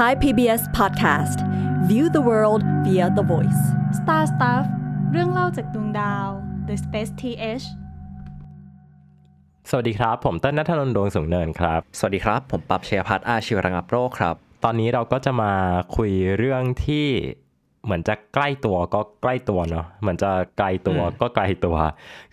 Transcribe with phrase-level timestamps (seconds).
[0.00, 1.38] Thai PBS Podcast
[1.90, 3.62] View the world via the voice
[3.98, 4.64] Star Stuff
[5.12, 6.28] เรื่องเล่าจากดวงดาว
[6.68, 7.66] The Space TH
[9.70, 14.34] สวัสดีครับ ผมเต้นนัทนนท์ดวงสูงเนินครับ สวัสดีครับ ผมปรับเชียพัฒน์อาชีวระงับโรคครับ
[14.64, 15.52] ตอนนี้เราก็จะมา
[15.96, 17.06] คุยเรื่องที่
[17.84, 21.76] เหมือนจะใกล้ตัวก็ใกล้ตัวเนาะเหมือนจะไกลตัวก็ไกลตัว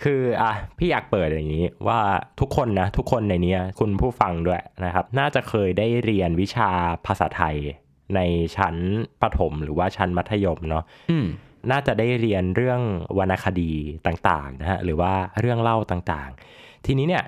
[0.04, 2.00] คืออะพี่อยากเปิดอย่างนี้ว่า
[2.40, 6.70] ทุกคนนะทุกคนในนี้คุณผู้ฟังด้วยนะครับ น่าจะเคยได้เรียนวิชา
[7.06, 7.56] ภาษาไทย
[8.16, 8.20] ใน
[8.58, 8.76] ชั้น
[9.22, 11.28] ประถมหรือว่าชั้นมัธยมเนาะอืม
[11.72, 12.82] น่าจะได้เรียนเรื่อง
[13.18, 13.72] วรรณคดี
[14.08, 17.24] ต่างๆนะฮะหรือว่าเรื่องเล่าต่างๆ ทีนี้เนี่ย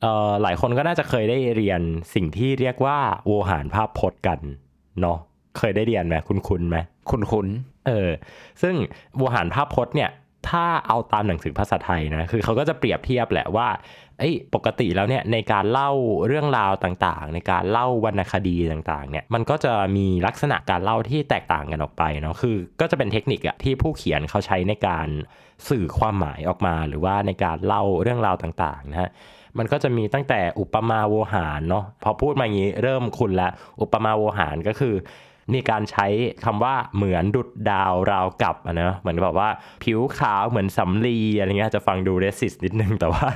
[0.00, 1.80] เอ่อหลายคนก็น่าจะเคยได้เรียน
[2.14, 4.38] สิ่งที่เรียกว่าโวหารภาพพจน์กัน
[5.00, 5.18] เนาะ
[5.58, 6.76] เคยได้เรียนไหมคุณคุณไหม
[7.10, 7.46] คุณคุณ
[7.86, 8.10] เออ
[8.62, 8.74] ซึ่ง
[9.16, 10.10] โวหารภาพพจน์เนี่ย
[10.48, 13.68] ถ้าเอาตามหนังสือภาษาไทยนะ คือเขาก็จะเปรียบเทียบแหละว่า
[14.18, 15.90] เอ้ยปกติแล้วเนี่ยในการเล่า
[16.26, 25.08] เรื่องราวต่างๆ ในการเล่าวรรณคดีต่างๆเนี่ยมันก็จะมีลักษณะการเล่าที่แตกต่างกันออกไปเนาะคือ ก็จะเป็นเทคนิคอะที่ผู้เขียนเขาใช้ในการ
[25.68, 29.10] สื่อความหมายออกมา หรือว่าในการเล่าเรื่องราวต่างๆนะฮะ
[29.58, 33.48] มันก็จะมีตั้งแต่อุปมาโวหารเนาะพอพูดมาอย่างนี้เริ่มคุณละ
[33.80, 34.94] อุปมาโวหารก็คือ
[35.54, 36.06] มีการใช้
[36.44, 39.48] คำว่าเหมือนดุดดาวราวกับอะนะเหมือนแบบว่า
[39.84, 43.26] ผิวขาวเหมือนสำลีอะไรเงี้ยจะฟังดูเรสซิสนิดนึงแต่ว่า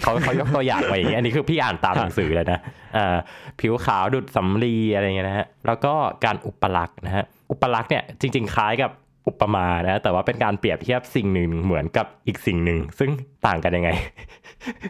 [0.00, 2.58] เขาเขายกตัวอย่างมาอย่างเงี้ยอันนี้คือพี่อ่านตามหนังสือเลยนะ
[2.96, 3.16] อ่า
[3.60, 8.90] ผิวขาวดุจสำลีอะไรเงี้ยนะฮะแล้วก็การอุปลักษณ์นะฮะอุปลักษณ์เนี่ยจริง ๆ คล้ายกับ
[9.28, 13.10] อุปมานะแต่ว่าเป็นการเปรียบเทียบสิ่งหนึ่งเหมือนกับอีกสิ่งหนึ่ง ซึ่ง
[13.46, 13.90] ต่างกันยังไง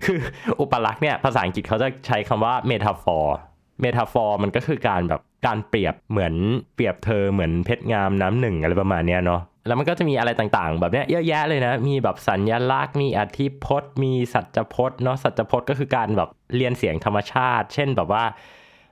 [0.05, 0.19] คือ
[0.61, 6.35] อุปลักษณ์เนี่ยภาษาอังกฤษเขาจะใช้คำว่า metaphor metaphor มันก็คือการแบบการเปรียบเหมือน
[6.75, 18.25] เปรียบเธอเหมือนเพชรงามน้ำหนึ่งอะไรประมาณเนี้ยเนาะแล้วมันก็จะมีอะไรต่างๆ แบบเนี้ยเยอะแยะเลยนะ มีแบบสัญลักษณ์ มีอธิพจน์ มีสัทพจน์เนาะสัทพจน์ก็คือการแบบเรียนเสียงธรรมชาติ เช่นแบบว่า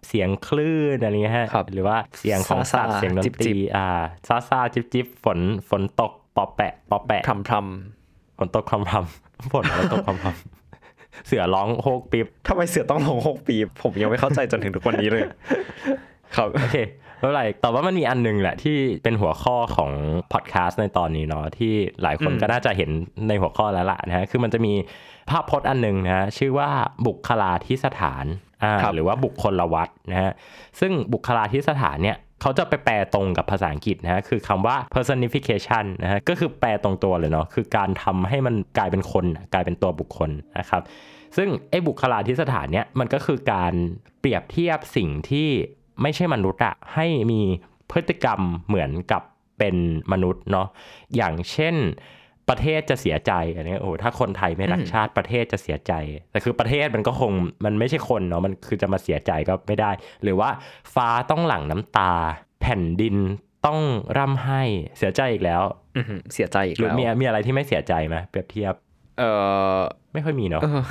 [0.08, 3.88] เสียงคลื่นอะไรเงี้ยฮะครับหรือว่าเสียงของสัตว์ซาๆเสียงดนจิบตๆรีอ่า
[4.28, 5.38] ซาซาจิบจิบฝน
[5.70, 7.54] ฝนตกปอแปะปอแปะพรำพร
[8.38, 10.61] ฝนตกคำพำฝนตกคำพำ
[11.26, 15.24] เสือร้องโฮกปิบำทำไมเสือต้องลงหกปีผมยังไม่เข้าใจจนถึงทุกวันนี้เลย
[16.36, 16.76] ครับโอเค
[17.18, 19.92] ไม่เป็นไรแต่ว่ามันมีอันหนึงแหละที่เป็นหัวข้อของ
[20.32, 22.90] พอดแคสต์ในตอนนี้เนาะที่หลายคนอืมก็น่าจะเห็น
[23.28, 24.72] ในหัวข้อแล้วล่ะนะฮะคือมันจะมี
[25.30, 26.70] ภาพพจน์อันหนึ่งนะฮะชื่อว่า
[27.06, 28.24] บุคลาธิสถาน
[28.62, 30.32] อ่าหรือว่าบุคคลวัตรนะฮะ
[30.80, 40.82] ซึ่งบุคลาธิสถานเนี่ย เขาจะไปแปลตรงกับภาษาอังกฤษนะฮะคือคำว่า personification นะฮะก็คือแปลตรงตัวเลยเนาะคือการทำให้มันกลายเป็นคน กลายเป็นตัวบุคคลนะครับ
[41.36, 43.72] ซึ่งไอ้บุคลาธิสถานเนี่ยมันก็คือการ
[44.20, 45.48] เปรียบเทียบสิ่งที่
[46.02, 47.40] ไม่ใช่มนุษย์อะให้มี
[47.90, 49.22] พฤติกรรมเหมือนกับ
[49.58, 49.76] เป็น
[50.12, 50.68] มนุษย์เนาะ
[51.16, 51.74] อย่างเช่น
[52.48, 55.92] ประเทศจะเสียใจอันนี้โอ้โหถ้าคนไทยไม่รักชาติประเทศจะเสียใจ
[56.30, 57.32] แต่คือประเทศมันก็คง
[57.64, 59.90] มันไม่ใช่คนเนาะมันคือจะมาเสียใจก็ไม่ได้
[60.22, 60.48] หรือว่า
[60.94, 62.12] ฟ้าต้องหลั่งน้ำตา
[62.60, 63.16] แผ่นดิน
[63.66, 63.80] ต้อง
[64.18, 64.62] ร่ำไห้
[64.98, 65.62] เสียใจอีกแล้ว
[65.96, 68.74] อื้อหือเสียใจอีกหรือแล้วมีมีอะไรที่ไม่เสียใจไหมเปรียบเทียบ
[69.18, 69.22] เอ
[69.76, 69.78] อ
[70.12, 70.82] ไม่ค่อยมีเนาะเออ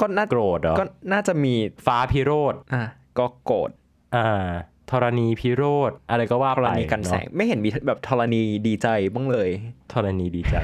[0.00, 1.54] ก็น่าโกรธเหรอก็น่าจะมี
[1.86, 2.84] ฟ้าพิโรธอะ
[3.18, 3.70] ก็โกรธ
[4.16, 4.50] อ่า
[4.90, 9.48] ธรณีพิโรธอะไรก็ว่าธรไปณีกันแสงเอะไม่เห็นมีแบบธรณีดีใจบ้างเลย
[9.92, 10.56] ธรณีดีใจ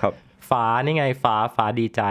[0.00, 0.12] ครับ
[0.50, 2.02] ฟ้านี่ไงฟ้าฟ้าดีใจ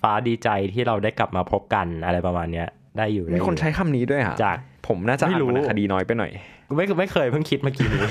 [0.00, 4.56] ฟ้าดีใจที่เราได้กลับมาพบกันอะไรประมาณเนี้ย ได้อยู่ได้มีอยู่คนใช้คำนี้ด้วยอะจาก
[4.88, 6.32] ผมน่าจะไม่อ่านรู้วรรณคดีน้อยไปหน่อย
[6.76, 8.02] ไม่ไม่เคยเพิ่งคิดเมื่อกี้นี้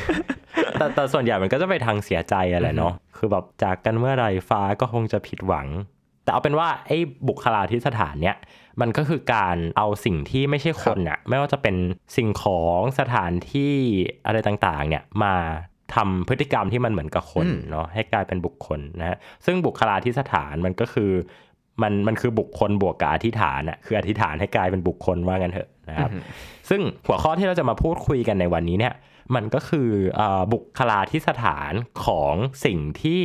[0.79, 5.67] แต่แต่ส่วนใหญ่มันก็จะไปทางเสียใจอะไรเนาะคือแบบจากกันเมื่อไหรฟ้าก็คงจะผิดหวัง
[6.23, 8.37] แต่เอาเป็นว่าไอ้บุคลาธิสถานเนี่ย
[8.81, 11.75] มันก็คือการเอาสิ่งที่ไม่ใช่คนน่ะไม่ว่าจะเป็น
[12.17, 13.73] สิ่งของสถานที่
[14.25, 15.33] อะไรต่างๆ เนี่ยมา
[15.95, 21.11] ทำพฤติกรรมที่มันเหมือนกับคนอืมเนาะให้กลายเป็นบุคคลนะฮะซึ่งบุคลาธิสถานมันก็คือ
[21.81, 26.11] มันมันคือบุคคลบวกกับอธิษฐานอะคืออธิษฐานให้กลายเป็นบุคคลว่างั้นเถอะนะครับ
[26.69, 28.93] ซึ่งหัวข้อที่เราจะมาพูดคุยกันในวันนี้เนี่ย
[29.35, 31.73] มันก็คือเออบุคลาธิสถาน
[32.05, 32.33] ของ
[32.65, 33.21] สิ่งที่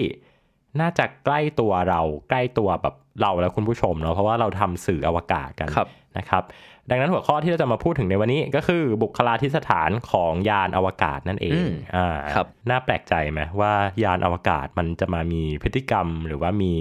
[0.80, 6.42] น่าจะใกล้ตัวเราใกล้ตัวแบบเราและคุณผู้ชมเนาะเพราะว่าเราทำสื่ออวกาศกันครับนะครับ
[6.90, 13.72] ดังนั้นหัวข้อที่เราจะมาพูดถึงในวันนี้ก็คือบุคลาธิสถานของยานอวกาศนั่นเองอืมอ่าครับน่าแปลกใจไหมว่า
[14.04, 16.74] ยานอวกาศมันจะมามีพฤติกรรมหรือว่ามี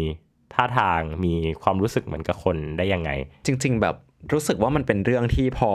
[0.54, 3.12] ท่าทางมีความรู้สึกเหมือนกับคนได้ยังไง
[3.46, 3.96] จริง ๆ แบบ
[4.32, 5.72] รู้สึกว่ามันเป็นเรื่องที่พอ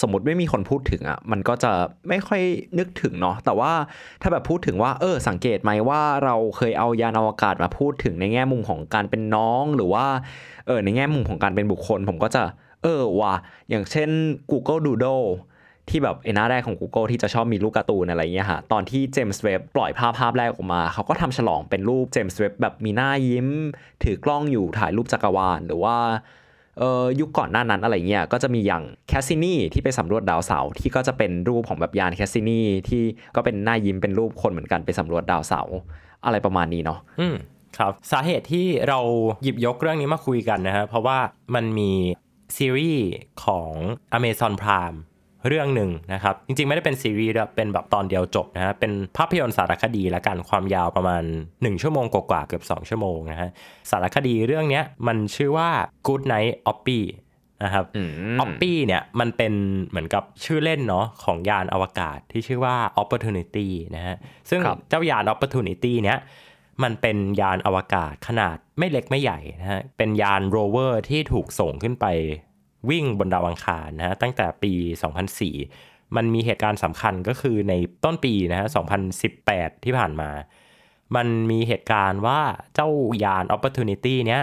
[0.00, 1.72] สมมติไม่มีคนพูดถึงอะมันก็จะ
[2.08, 2.42] ไม่ค่อย
[2.78, 3.72] นึกถึงเนาะแต่ว่า
[4.22, 10.06] ถ้าแบบพูดถึงว่าเออสังเกตไหมว่าเราเคยเอายานอวกาศมาพูดถึงในแง่มุมของการเป็นน้องหรือว่า
[10.66, 12.42] เออในแง่มุมของการเป็นบุคคล ผมก็จะ
[12.82, 13.34] เออว่ะ
[13.70, 14.10] อย่างเช่น
[14.50, 15.26] Google Doodle
[15.88, 23.46] ที่แบบไอ้หน้าแรกของ Google ที่จะชอบมีรูปการ์ตูนอะไรเงี้ยฮะตอนที่เจมส์เว็บปล่อยภาพภาพแรกออกมา เขาก็ทำฉลองเป็นรูปเจมส์เว็บแบบมีหน้ายิ้ม
[24.02, 25.96] ถือกล้องอยู่ถ่ายรูปจักรวาลหรือว่า
[27.20, 33.02] ยุคก่อนหน้านั้นอะไรเงี้ยก็จะมีอย่างแคสซินีที่ไปสำรวจดาวเสาร์ที่ก็จะเป็นรูปของแบบยานแคสซินีที่
[33.36, 35.76] ก็เป็นหน้ายิ้มเป็นรูปคนเหมือนกันไปสำรวจดาวเสาร์
[36.24, 37.36] อะไรประมาณนี้เนาะอืม
[37.78, 39.00] ครับสาเหตุที่เรา
[39.42, 41.18] หยิบยกเรื่องนี้มาคุยกันนะฮะเพราะว่า
[41.54, 41.92] มันมี
[42.56, 43.08] ซีรีส์
[43.44, 43.72] ของ
[44.16, 44.98] Amazon Prime
[45.46, 53.48] เรื่องหนึ่งนะครับ จริงๆ ไม่ได้เป็นซีรีส์ด้วยเป็นแบบตอนเดียวจบนะฮะ เป็นภาพยนตร์สารคดีละกันความยาวประมาณ 1 ชั่วโมงกว่าๆเกือบ 2 ชั่วโมงนะฮะ
[53.90, 55.68] สารคดีเรื่องเนี้ยมันชื่อว่า
[56.06, 57.06] Good Night Oppy
[57.64, 59.52] นะครับอืมออปปี้เนี่ยมันเป็น
[59.88, 64.16] เหมือนกับชื่อเล่นเนาะของยานอวกาศที่ชื่อว่า Opportunity นะฮะ
[64.50, 66.18] ซึ่งครับเจ้ายาน Opportunity เนี้ย
[66.82, 72.06] มันเป็นยานอวกาศขนาดไม่เล็กไม่ใหญ่นะฮะ เป็นยานโรเวอร์ที่ถูกส่งขึ้นไป
[72.90, 74.72] วิ่งบนดาวอังคารนะฮะตั้งแต่ปี
[75.44, 77.74] 2004 มันมีเหตุการณ์สำคัญก็คือใน
[78.04, 78.66] ต้นปีนะฮะ
[79.26, 80.30] 2018 ที่ผ่านมา
[81.16, 82.40] มันมีเหตุการณ์ว่า
[82.74, 82.88] เจ้า
[83.24, 84.42] ยาน Opportunity เนี้ย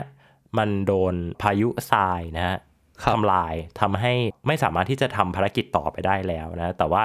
[0.58, 2.58] มันโดนพายุทรายนะฮะ
[3.04, 4.14] ครับทำลายทำให้
[4.48, 7.04] ไม่สามารถที่จะทำภารกิจต่อไปได้แล้วนะ แต่ว่า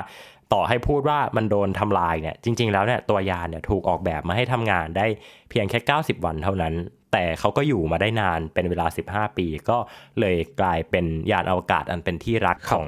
[0.53, 5.07] ต่อให้พูดว่ามันโดนทำลายเนี่ยจริง ๆ แล้วเนี่ยตัวยานเนี่ยถูกออกแบบมาให้ทำงานได้
[5.51, 6.75] เพียงแค่ 90 วันเท่านั้น
[7.13, 9.79] แต่เขาก็อยู่มาได้นานเป็นเวลา 15 ปี ก็
[10.21, 12.87] เลยกลายเป็นยานอวกาศอันเป็นที่รักของ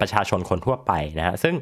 [0.00, 1.54] ประชาชนคนทั่วไปนะฮะซึ่ง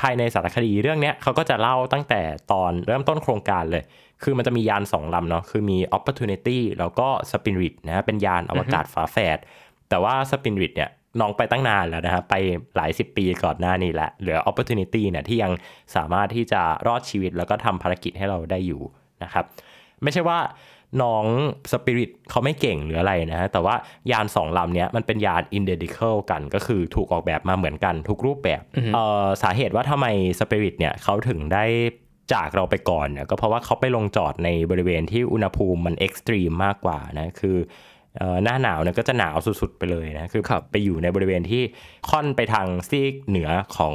[0.00, 2.20] ภายในสารคดีเรื่องเนี้ยเขาก็จะเล่าตั้งแต่
[2.52, 3.82] ตอนเริ่มต้นโครงการเลย
[4.22, 9.38] คือมันจะมียานสองลำเนาะคือมี Opportunity แล้วก็ Spirit นะฮะเป็นยานอวกาศฝาแฝด
[9.88, 10.90] แต่ว่า Spirit เนี่ย
[11.20, 12.34] น้องไปตั้งนานแล้วนะฮะไป
[12.76, 15.52] หลายสิบปีก่อนหน้านี้แหละเหลือ Opportunity เนี่ยที่ยัง
[15.96, 18.82] สามารถที่จะรอดชีวิตแล้วก็ทำภารกิจให้เราได้อยู่
[19.22, 19.44] นะครับ
[20.02, 20.38] ไม่ใช่ว่า
[21.02, 21.24] น้อง
[21.72, 23.74] สปิริตเขาไม่เก่งหรืออะไรนะฮะแต่ว่า
[24.10, 28.62] ยานสองลำเนี้ยมันเป็นยาน identical กัน ก็คือถูกออกแบบมาเหมือนกันทุกรูปแบบ
[28.94, 30.06] เอ่อสาเหตุว่าทำไม
[30.40, 31.64] สปิริตเนี่ยเขาถึงได้
[32.32, 37.56] จากเราไปก่อนเนี่ยก็เพราะว่าเขาไปลงจอดในบริเวณที่อุณหภูมิมันเอ็กซ์ตรีมมากกว่านะคือ
[38.18, 41.62] เอ่อหน้าหนาวเนี่ยก็จะหนาวสุดๆไปเลยนะคือครับไปอยู่ในบริเวณที่
[42.10, 43.94] ค่อนไปทางซีกเหนือของ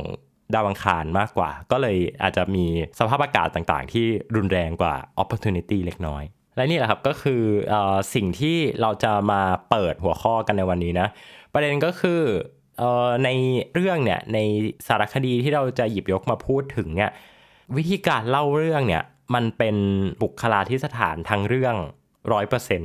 [0.54, 2.66] ดาวอังคารมากกว่า ก็เลยอาจจะมี
[3.00, 4.06] สภาพอากาศต่างๆ ที่
[4.36, 6.24] รุนแรงกว่า opportunity เล็กน้อย
[6.58, 11.08] และนี่แหละครับก็คือเออสิ่งที่เราจะมาเปิดหัวข้อกันในวันนี้นะ
[11.54, 12.22] ประเด็นก็คือ
[12.78, 13.30] เออใน
[13.74, 14.38] เรื่องเนี่ยใน
[14.88, 17.12] สารคดีที่เราจะหยิบยกมาพูดถึงเนี่ย
[17.76, 19.76] วิธีการเล่าเรื่องเนี่ยมันเป็น
[20.22, 21.76] บุคลาธิสถานทางเรื่อง
[22.32, 22.82] ร้อยเปอร์เซ็น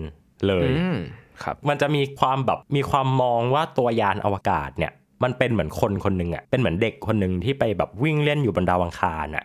[0.46, 0.96] เลยอืม
[1.42, 4.92] ครับมันจะมีความแบบมีความมองว่าตัวยานอวกาศเนี่ย
[5.22, 9.44] มันเป็นเหมือนคนคนหนึ่งอะ่ะเป็นเหมือนเด็กคนหนึ่งที่ไปแบบวิ่งเล่นอยู่บนดาวอังคารอะ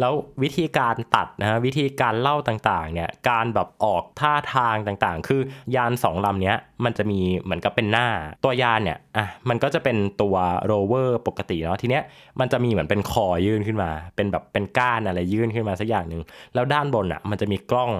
[0.00, 5.40] แล้ววิธีการตัดนะฮะวิธีการเล่าต่างๆเนี่ยการแบบออกท่าทางต่างๆ คือ
[5.76, 8.06] ยานสองลำเนี้ยมันจะมีเหมือนกับเป็นหน้า
[8.44, 10.36] ตัวยานเนี่ยอะมันก็จะเป็นตัว
[10.66, 12.02] โรเวอร์ปกติเนาะทีเนี้ย
[12.40, 16.22] มันจะมีเหมือนเป็นคอยื่นขึ้นมา เป็นแบบเป็นก้านอะไรยื่นขึ้นมาสักอย่างหนึ่ง
[16.54, 17.92] แล้วด้านบนอะมันจะมีกล้อง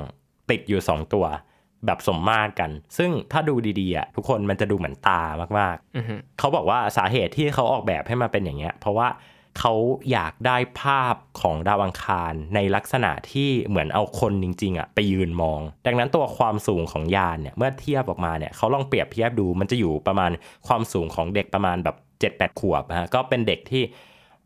[0.51, 1.27] ติดอยู่สองตัว
[1.87, 5.23] แบบสมมาตรกัน ซึ่งถ้าดูดีๆอะทุกคนมันจะดูเหมือนตา
[5.59, 9.09] มากอือฮึๆเขาบอกว่าสาเหตุที่เขาออกแบบให้มาเป็นอย่างเงี้ย เพราะว่า
[9.59, 9.75] เขา
[10.13, 20.31] อยากได้ภาพของดาวอังคารในลักษณะที่เหมือนเอาคนจริงๆอะไปยืนมอง ดังนั้นตัวความสูงของยานเนี่ยเมื่อเทียบออกมาเนี่ยเขาลองเปรียบเทียบดู มันจะอยู่ประมาณ
[20.67, 21.97] ความสูงของเด็กประมาณแบบ
[22.33, 23.83] 7-8 ขวบฮะก็เป็นเด็กที่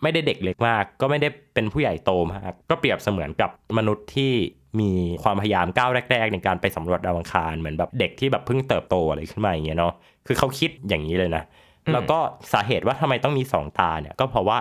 [0.03, 4.33] ไม่ได้เด็กเล็กมาก ก็ไม่ได้เป็นผู้ใหญ่โตมาก ก็เปรียบเสมือนกับมนุษย์ที่
[4.81, 4.91] มี
[5.23, 9.95] ความพยายามก้าวแรก ๆ ในการไปสำรวจดาวอังคารเหมือนแบบเด็กที่แบบเพิ่งเติบโตอะไรขึ้นมาอย่างเงี้ยเนาะ
[10.27, 11.45] คือเขาคิดอย่างนี้เลยนะ
[11.93, 12.19] แล้วก็
[12.53, 14.59] สาเหตุว่าทำไมต้องมีสองตาเนี่ยก็เพราะว่า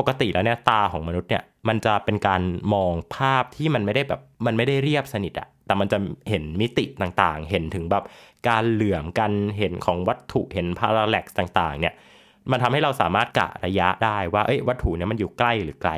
[0.00, 2.42] ปกติแล้วเนี่ยตาของมนุษย์เนี่ยมันจะเป็นการ
[2.74, 8.04] มองภาพที่มันไม่ได้แบบมันไม่ได้เรียบสนิทอะแต่มันจะเห็นมิติต่างๆ เห็นถึงแบบ
[8.48, 11.94] การเหลื่อมกันเห็นของวัตถุเห็นพาราแล็กซ์ต่างๆ เนี่ย
[12.50, 15.92] มันทำให้เราสามารถกะระยะได้ว่าเอ้ยวัตถุเนี้มันอยู่ใกล้หรือไกล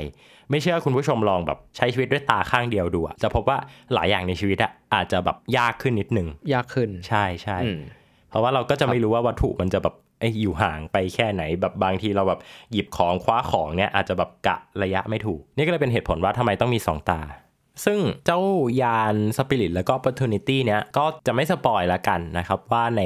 [0.51, 3.59] ไม่เชื่อคุณผู้ชมลองแบบใช้ชีวิตด้วยตาข้างเดียวดูอะจะพบว่า
[3.95, 7.81] หลายอย่างในชีวิตอะอาจจะแบบยากขึ้นนิดนึงยากขึ้นใช่ใช่อืม
[8.31, 12.41] เพราะว่าเราก็จะไม่รู้ว่าวัตถุมันจะแบบเอยู่ห่างไปแค่ไหนแบบบางทีเราแบบ
[12.73, 17.21] หยิบของคว้าของเนี่ยอาจจะแบบกะระยะไม่ถูก นี่ก็เลยเป็นเหตุผลว่าทำไมต้องมีสองตา
[17.85, 18.41] ซึ่งเจ้า
[18.83, 23.03] ยานสปิริตแล้วก็ opportunity เนี่ย ก็จะไม่สปอยละกันนะครับ ว่าใน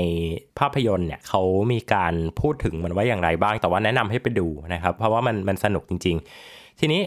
[0.58, 1.42] ภาพยนตร์เนี่ยเขา
[1.72, 6.16] มีการพูดถึงมันไว้อย่างไรบ้าง แต่ว่าแนะนำให้ไปดูนะครับ เพราะว่ามันมันสนุกจริง
[6.48, 7.02] ๆ ทีนี้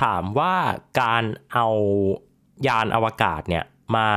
[0.00, 0.54] ถามว่า
[1.00, 1.66] การเอา
[2.68, 3.64] ยานอวกาศเนี่ย
[3.96, 4.08] มา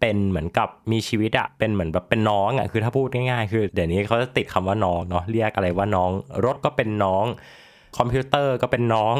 [0.00, 6.10] เป็นเหมือนกับมีชีวิตอะเป็นเหมือนแบบเป็นน้องอะคือถ้าพูดง่ายๆ คือเดี๋ยวนี้เขาจะติดคำว่าน้องเนาะเรียกอะไรว่าน้อง
[6.44, 7.24] รถก็เป็นน้อง
[7.98, 9.16] คอมพิวเตอร์ก็เป็นน้อง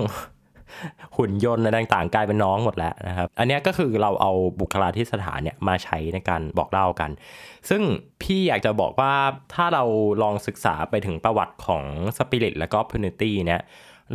[1.17, 7.11] หุ่นยนต์อะไรต่างๆกลายเป็นน้องหมดแล้วนะครับ อันนี้ก็คือเราเอาบุคลาธิสถานเนี่ยมาใช้ในการบอกเล่ากัน
[7.69, 7.83] ซึ่ง
[8.23, 9.15] พี่อยากจะบอกว่า
[9.55, 9.85] ถ้าเรา
[10.23, 11.85] ลองศึกษาไปถึงประวัติของ
[12.17, 13.63] สปิริตและก็ Opportunity เนี่ย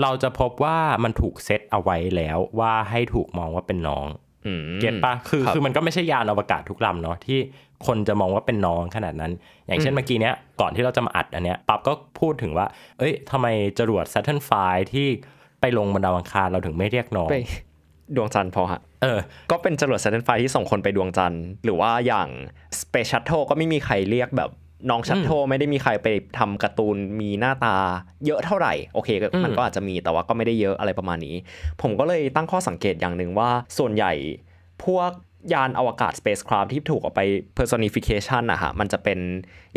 [0.01, 4.05] เราจะพบว่ามันถูกเซตเอาไว้แล้วว่าให้ถูกมองว่าเป็นน้อง
[4.81, 7.39] เก็ตปะคือครับคือมันก็ไม่ใช่ยานอวกาศทุกลำเนาะที่
[7.87, 9.31] คนจะมองว่าเป็นน้องขนาดนั้น
[9.67, 12.65] อย่างเช่นเมื่อกี้เนี้ยก่อนที่เราจะมาอัดอันเนี้ยปั๊บก็พูดถึงว่า
[12.99, 13.47] เอ้ยทำไม
[13.79, 14.51] จรวด Saturn V
[14.93, 15.07] ที่
[15.61, 17.37] ไปลงบนดาวอังคารเราถึงไม่เรียกน้องไป
[18.15, 19.19] ดวงจันทร์พอฮะ เออ
[19.51, 22.27] ก็เป็นจรวด Saturn V ที่ส่งคนไปดวงจันทร์ หรือว่าอย่าง
[22.79, 24.49] Space Shuttle ก็ไม่มีใครเรียกแบบ
[24.89, 26.07] น้องชัตโ e ไม่ได้มีใครไป
[26.39, 27.75] ทำการ์ตูนมีหน้าตา
[28.25, 31.35] เยอะเท่าไหร่ โอเคก็มันก็อาจจะมีแต่ว่าก็ไม่ได้เยอะอะไรประมาณนี้
[31.81, 34.13] ผมก็เลยตั้งข้อสังเกตอย่างหนึ่งว่าส่วนใหญ่
[34.85, 35.11] พวก
[35.53, 37.21] ยานอวกาศ spacecraft ที่ถูกเอาไป
[37.57, 39.19] personification นะฮะมันจะเป็น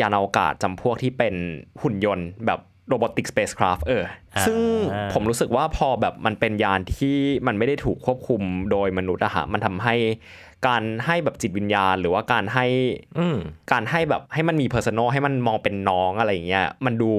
[0.01, 1.35] ยานอวกาศจำพวกที่เป็น
[1.81, 2.59] หุ่นยนต์แบบ
[2.91, 4.03] robotic spacecraft เออ
[4.35, 4.59] อ่าซึ่ง
[5.13, 7.17] ผมรู้สึกว่าพอแบบมันเป็นยานที่
[7.47, 8.41] มันไม่ได้ถูกควบคุม
[8.71, 9.95] โดยมนุษย์อะฮะมันทำให้
[10.67, 12.65] การให้แบบจิตวิญญาณ หรือว่าการให้
[13.19, 13.37] อืม
[13.71, 17.11] การให้แบบให้มันมี personal ให้มันมองเป็นน้องอะไรอย่างเงี้ยมันดู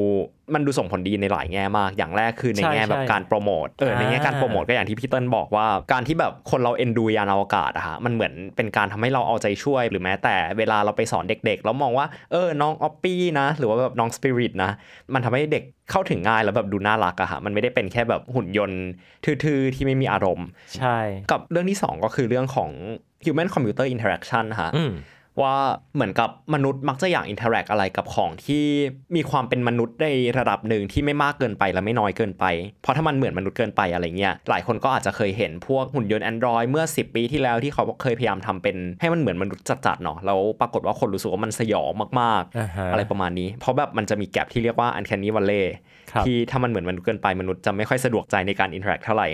[0.54, 14.70] มันดูส่งผลดีในหลายแง่มาก อย่างแรกคือในใช่แง่แบบใช่การโปรโมทเออในแง่การอ่าโปรโมทก็อย่างที่พี่เติ้ลบอกว่า การที่แบบคนเราเอ็นดูยานอวกาศอะฮะมันเหมือนเป็นการทำให้เราเอาใจช่วย หรือแม้แต่เวลาเราไปสอนเด็กๆ แล้วมองว่าเออน้องออปปี้นะ หรือว่าแบบน้องสปิริตนะ
[15.14, 18.82] มันทำให้เด็กเข้าถึงง่ายแล้วแบบดูน่ารักอะฮะมันไม่ได้เป็นแค่แบบหุ่นยนต์
[19.44, 20.98] ทื่อๆที่ไม่มีอารมณ์ ใช่
[21.30, 22.70] กับเรื่องที่ 2 ก็คือเรื่องของ
[23.24, 24.94] human computer interaction ฮะอืม
[25.42, 25.56] ว่า
[25.94, 28.64] เหมือนกับมนุษย์มักจะอยาก interact อะไรกับของที่
[29.16, 32.44] มีความเป็นมนุษย์ในระดับหนึ่งที่ไม่มากเกินไปและไม่น้อยเกินไป
[32.82, 45.64] เพราะถ้ามันเหมือนมนุษย์เกินไปอะไรเงี้ยหลายคนก็อาจจะเคยเห็นพวกหุ่นยนต์ Android เมื่อ 10 ปีที่แล้วที่เขาเคยพยายามทำเป็นให้มันเหมือนมนุษย์จัดๆเนาะแล้วปรากฏว่าคนรู้สึกว่ามันสยองมากอ่าฮะๆอะไรประมาณนี้ เพราะแบบมันจะมี gap ที่เรียกว่า uncanny valley
[46.12, 49.28] ครับที่ถ้ามันเหมือนมนุษย์เกินไปมนุษย์จะไม่ค่อยสะดวกใจในการ interact เท่าไหร่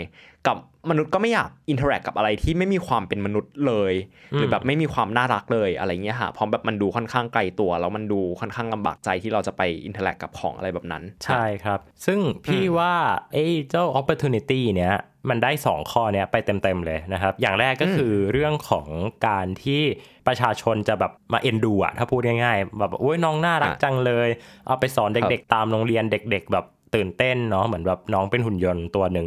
[0.49, 0.57] กับ
[0.90, 3.93] มนุษย์ก็ไม่อยาก interact กับอะไรที่ไม่มีความเป็นมนุษย์เลย
[4.31, 12.95] หรือแบบไม่มีความน่ารักเลยอะไรเงี้ยฮะเพราะแบบมันดูค่อนข้างไกลตัว แล้วมันดูค่อนข้างลำบากใจที่เราจะไป interact กับของอะไรแบบนั้น ใช่ครับ ซึ่งพี่ว่า
[13.33, 14.95] ไอ้เจ้า Opportunity เนี้ย
[15.31, 18.87] มันได้ 2 ข้อเนี้ยไปเต็ม ๆ เลยนะครับ อย่างแรกก็คือเรื่องของ
[19.28, 19.83] การที่
[20.26, 24.28] ประชาชนจะแบบมาเอ็นดูอะถ้าพูดง่ายๆ แบบโอ้ยน้องน่ารักอะจังเลย
[24.67, 29.26] เอาไปสอนครับเด็กๆ ตามโรงเรียนเด็ก ๆ แบบ ตื่นเต้นเนาะเหมือนแบบน้องเป็นหุ่นยนต์ตัวหนึ่ง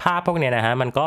[0.00, 1.06] ภาพพวกเนี้ยนะฮะมันก็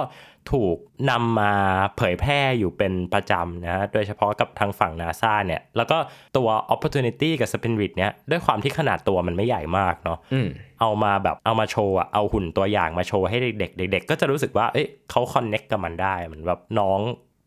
[0.52, 0.78] ถูก
[1.12, 1.54] นำมา
[1.98, 5.98] เผยแพร่อยู่เป็นประจำนะฮะโดยเฉพาะกับทางฝั่งนาซาเนี่ย แล้วก็
[6.38, 10.48] ตัว opportunity กับ spirit เนี่ยด้วยความที่ขนาดตัวมันไม่ใหญ่มากเนาะอืม
[10.82, 17.00] เอามาแบบเอามาโชว์อะเอาหุ่นตัวอย่างมาโชว์ให้เด็กๆเด็กๆก็จะรู้สึกว่าเอ้ยเขาคอนเน็กกับมันได้เหมือนแบบน้อง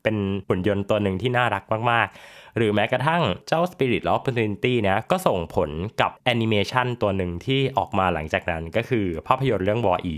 [0.03, 0.17] เป็น
[0.49, 10.17] หุ่นยนต์ตัวหนึ่งที่น่ารักมากๆ หรือแม้กระทั่งเจ้า Spirit of Opportunity เนี่ยก็ส่งผลกับแอนิเมชันตัวหนึ่งที่ออกมาหลังจากนั้นก็คือภาพยนตร์เรื่อง WALL-E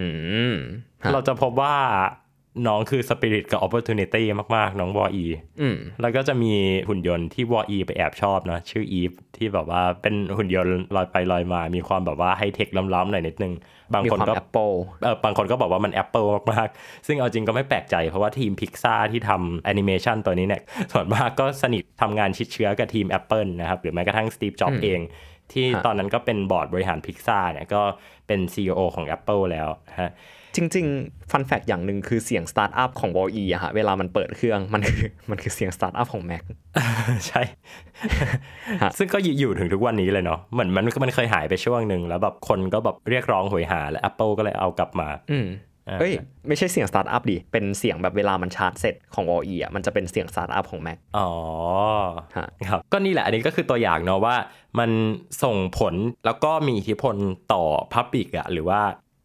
[0.00, 0.08] อื
[0.50, 0.54] ม
[1.02, 1.76] ฮะเราจะพบว่า
[2.66, 4.22] น้องคือ Spirit กับ Opportunity
[4.56, 5.26] มาก ๆ น้อง WALL-E
[5.60, 6.52] อืมแล้วก็จะมี
[6.88, 13.52] หุ่นยนต์ที่วออีไปแอบชอบเนอะชื่อ EVE ที่แบบว่าเป็นหุ่นยนต์ลอยไปลอยมา มีความแบบว่าไฮเทคล้ำๆหน่อยนิดนึง
[13.92, 14.70] บางคนก็มีความก็แอปเปิล
[15.02, 25.00] เออบางคนก็บอกว่ามัน Apple มาก ๆ ซึ่งเอาจริงก็ไม่แปลกใจ เพราะว่าทีมพิกซาที่ทำแอนิเมชันตัวนี้เนี่ยส่วนมากก็สนิททำงานชิดเชื้อกับทีม Apple นะครับ หรือแม้กระทั่ง Steve Jobs เอง
[25.52, 27.82] ที่ฮะตอนนั้นก็เป็นบอร์ดบริหารพิกซาเนี่ยก็
[28.26, 29.68] เป็น CEO ของ Apple แล้ว
[30.00, 30.10] ฮะ
[30.56, 36.42] จริงๆ fun fact อย่างหนึ่งคือเสียงสตาร์ทอัพของ w a l l E อะฮะเวลามันเปิดเครื่องมันคือมันคือเสียงสตาร์ทอัพของ Mac
[37.28, 37.42] ใช่
[38.82, 45.48] ฮะซึ่งก็อยู่ถึงทุกวันนี้เลยเนาะเหมือนมันมันเคยหายไปช่วงหนึ่งแล้วแบบคนก็แบบเรียกร้องโหยหา และ Apple ก็เลยเอากลับมา อืม
[45.88, 46.12] อ่าเอ้ย
[46.48, 51.28] ไม่ใช่เสียงสตาร์ทอัพดิ เป็นเสียงแบบเวลามันชาร์จเสร็จของ w a l l E อะมันจะเป็นเสียงสตาร์ทอัพของ Mac อ๋อ
[52.36, 54.36] ฮะครับ ก็นี่แหละอันนี้ก็คือตัวอย่างเนาะว่า
[54.78, 54.90] มัน
[55.42, 55.94] ส่งผล
[56.26, 57.16] แล้วก็มีอิทธิพล
[57.52, 58.80] ต่อ public อะหรือว่า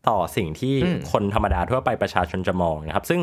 [0.09, 3.21] ต่อสิ่งที่อืมคนธรรมดาทั่วไปประชาชนจะมองนะครับ ซึ่ง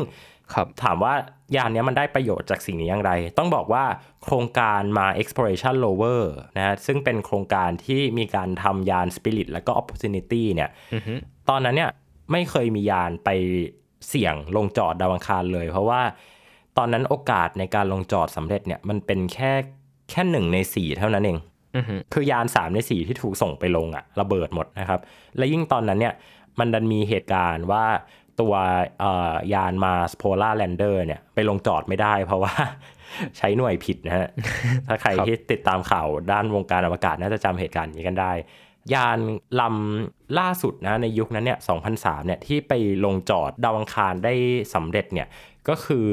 [0.53, 1.13] ครับถามว่า
[1.55, 3.83] ยานเนี้ยมันได้ประโยชน์จากสิ่งนี้อย่างไร ต้องบอกว่า
[4.23, 6.21] โครงการมา exploration rover
[6.57, 11.13] นะฮะซึ่งเป็นโครงการที่มีการทำยาน Spirit แล้วก็ Opportunity เนี่ยอือฮึ
[11.49, 11.89] ตอนนั้นเนี่ย
[12.31, 13.29] ไม่เคยมียานไป
[14.09, 16.01] เสี่ยงลงจอดดาวอังคารเลย เพราะว่า
[16.77, 19.51] ตอนนั้นโอกาสในการลงจอดสำเร็จเนี่ยมันเป็นแค่
[20.09, 21.39] แค่หนึ่งในสี่เท่านั้นเอง
[21.75, 24.99] อือฮึคือยาน3ใน4ที่ถูกส่งไปลงอะระเบิดหมดนะครับ
[25.37, 26.13] และยิ่งตอนนั้นเนี่ย
[26.59, 27.85] มันดันมีเหตุการณ์ว่า
[28.41, 28.53] ตัว
[28.99, 32.53] เอ่อยานมาสโพล่าแลนเดอร์เนี่ยไปลงจอดไม่ได้เพราะว่า
[33.37, 34.27] ใช้หน่วยผิดนะฮะ
[34.87, 38.31] ถ้าใครครับที่ติดตามข่าวด้านวงการอวกาศน่าจะจำเหตุการณ์นี้กันได้
[38.93, 39.19] ยาน
[39.61, 41.59] ลำล่าสุดนะในยุคนั้นเนี่ย
[41.93, 42.73] 2003 เนี่ยที่ไป
[43.05, 44.33] ลงจอดดาวอังคารได้
[44.73, 45.27] สำเร็จเนี่ย
[45.69, 46.09] ก็คือ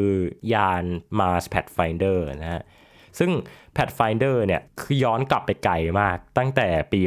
[0.54, 0.85] ยาน
[1.18, 2.62] Mars Pathfinder นะฮะ
[3.19, 3.31] ซึ่ง
[3.76, 7.00] Pathfinder เนี่ยคือย้อนกลับไปไกลมาก ตั้งแต่ปี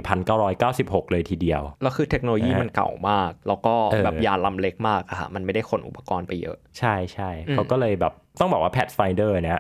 [0.52, 9.60] 1996 เลยทีเดียว แล้วคือเทคโนโลยีมันเก่ามาก แล้วก็เออแบบยานลำเล็กมากอะฮะมันไม่ได้ขนอุปกรณ์ไปเยอะ ใช่ใช่อืมเขาก็เลยแบบต้องบอกว่า Pathfinder เนี่ย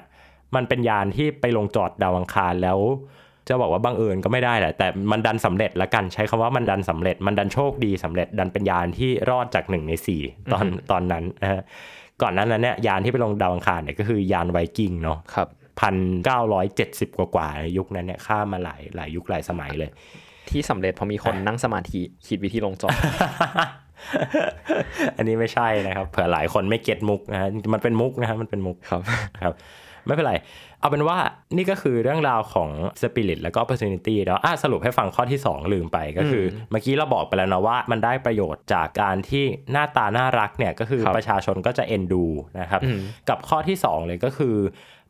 [0.55, 2.79] มันเป็นยานที่ไปลงจอดดาวอังคารแล้ว
[3.47, 10.21] จะบอกว่าบังเอิญก็ไม่ได้แหละ แต่มันดันสำเร็จละกันใช้คำว่ามันดันสำเร็จ มันดันโชคดีสำเร็จ ดันเป็นยานที่รอดจากหนึ่งในสี่
[10.53, 11.61] ตอนตอนนั้นนะฮะ
[12.21, 15.47] ก่อนหนั้นนั้นเนี่ยยานที่ไปลงดาวอังคารเนี่ยก็คือยานไวกิ้งเนาะครับ
[15.79, 19.91] พันเก้าร้อยเจ็ดสิบกว่าๆในยุคนั้นเนี่ยข้ามมาหลายหลายยุคหลายสมัยเลย
[20.49, 22.95] ที่สำเร็จเพราะมีคนนั่งสมาธิคิดวิธีลงจอด
[25.17, 29.01] อันนี้ไม่ใช่นะครับ เผื่อหลายคนไม่เก็ตมุกนะฮะมันเป็นมุกนะฮะมันเป็นมุกครับ
[29.43, 29.53] ครับ
[30.05, 30.35] ไม่เป็นไร
[30.79, 31.17] เอาเป็นว่า
[31.55, 32.69] นี่ก็คือเรื่องราวของ
[33.01, 42.25] Spirit แล้วก็ Opportunity เนาะอะสรุปให้ฟังข้อที่ 2 ลืมไปก็คืออเมื่อกี้เราบอกไปแล้วนะว่า มันได้ประโยชน์จากการที่หน้าตาน่ารักเนี่ย ก็คือครับประชาชนก็จะเอ็นดู
[42.59, 42.99] นะครับอืม
[43.29, 44.55] กับข้อที่ 2 เลยก็คือ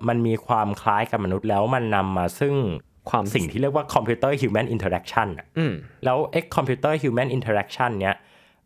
[0.08, 2.56] มันมีความคล้ายกับมนุษย์แล้วมันนำมาซึ่ง
[3.10, 5.74] ความสิ่งที่เรียกว่า Computer Human Interaction อะอืม
[6.06, 8.18] แล้วไอ้ Computer Human Interaction เนี้ย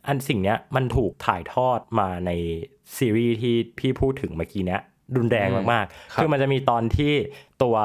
[0.06, 2.30] อันสิ่งเนี้ยมันถูกถ่ายทอดมาใน
[2.96, 4.82] ซีรีส์ที่พี่พูดถึงเมื่อกี้เนี้ย
[5.16, 7.12] รุนแรงมากคๆรับคือมันจะมีตอนที่
[7.62, 7.76] ตัว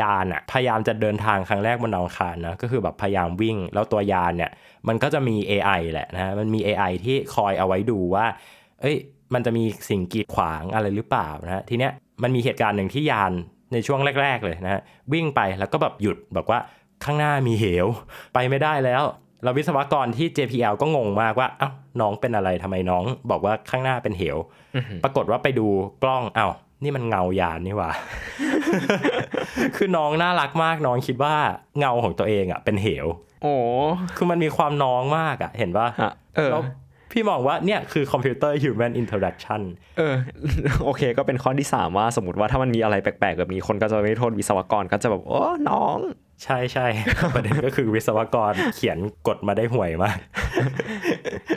[0.00, 4.50] ยานอะพยายามจะเดินทางครั้งแรกบนดาวอังคารนะ ก็คือแบบพยายามวิ่ง แล้วตัวยานเนี่ย
[4.88, 8.26] มันก็จะมี AI แหละนะฮะมันมี AI ที่คอยเอาไว้ดูว่า
[8.80, 8.96] เอ้ย
[9.34, 13.32] มันจะมีสิ่งกีดขวางอะไรหรือเปล่านะฮะทีเนี้ย มันมีเหตุการณ์หนึ่งที่ยาน
[13.72, 14.82] ในช่วงแรก ๆ เลยนะฮะ
[15.12, 16.58] วิ่งไปแล้วก็แบบหยุดบอกว่า
[17.04, 17.86] ข้างหน้ามีเหว
[18.34, 19.02] ไปไม่ได้แล้ว
[19.44, 21.70] เราวิศวกรที่ JPL ก็งงมากว่าเอ้า
[22.00, 24.36] น้องเป็นอะไรทำไมน้อง บอกว่าข้างหน้าเป็นเหว
[25.04, 25.66] ปรากฏว่าไปดู
[26.02, 26.48] กล้องเอ้า
[26.82, 27.90] นี่มันเงายานนี่หว่า
[29.76, 31.34] คือน้องน่ารักมากน้องคิดว่า
[31.78, 33.06] เงาของตัวเองอะเป็นเหว
[33.42, 33.54] โอ้
[34.16, 36.62] คือมันมีความน้องมากอะ เห็นปะฮะเออแล้ว
[37.12, 39.62] พี่มองว่าเนี่ยคือคอมพิวเตอร์ human interaction
[39.98, 40.14] เออ
[40.84, 45.98] โอเค ก็เป็นข้อที่สามว่าสมมติว่าถ้ามันมีอะไรแปลกๆ แบบนี้คนก็จะไม่โทษวิศวกรก็จะแบบ โอ้ น้อง
[46.44, 46.86] ใช่ใช่
[47.34, 50.18] ประเด็นก็คือวิศวกรเขียนกฎมาได้ห่วยมาก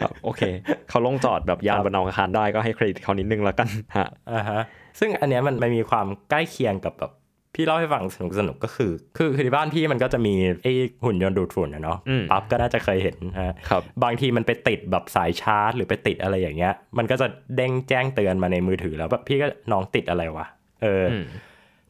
[0.01, 0.41] ครับโอเค
[0.89, 3.67] เขาลงจอดแบบยานบนดาวอังคารได้ก็ให้เครดิตเขานิดนึงแล้วกัน
[3.98, 4.62] ฮะอ่าฮะ
[5.00, 7.12] ซึ่งอันเนี้ยมันมันมีความใกล้เคียงกับแบบ
[7.55, 10.74] พี่เล่าให้ฟังสนุกสนุกๆก็คือ คือคือที่บ้านพี่มันก็จะมีไอ้
[11.05, 20.46] หุ่นยนต์ดูดฝุ่นนะเนาะอืมปั๊บก็น่าจะเคยเห็นนะฮะครับบางทีมันไปติดแบบสายชาร์จ หรือไปติดอะไรอย่างเงี้ย มันก็จะเด้งแจ้งเตือนมาในมือถือแล้วแบบพี่ก็น้องติดอะไรวะ
[20.81, 21.24] เออออืม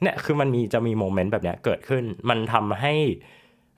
[0.02, 2.94] เนี่ยคือมันมีจะมีโมเมนต์แบบเนี้ยเกิดขึ้น มันทำให้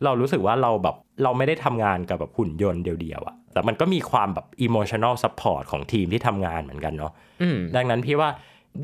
[0.04, 7.12] เรารู้สึกว่าเราแบบเราไม่ได้ทำงานกับแบบหุ่นยนต์เดียวๆอะแต่มันก็มีความแบบ emotional support ของทีมที่ทำงานเหมือนกันเนาะ
[7.42, 8.30] อืมดังนั้นพี่ว่า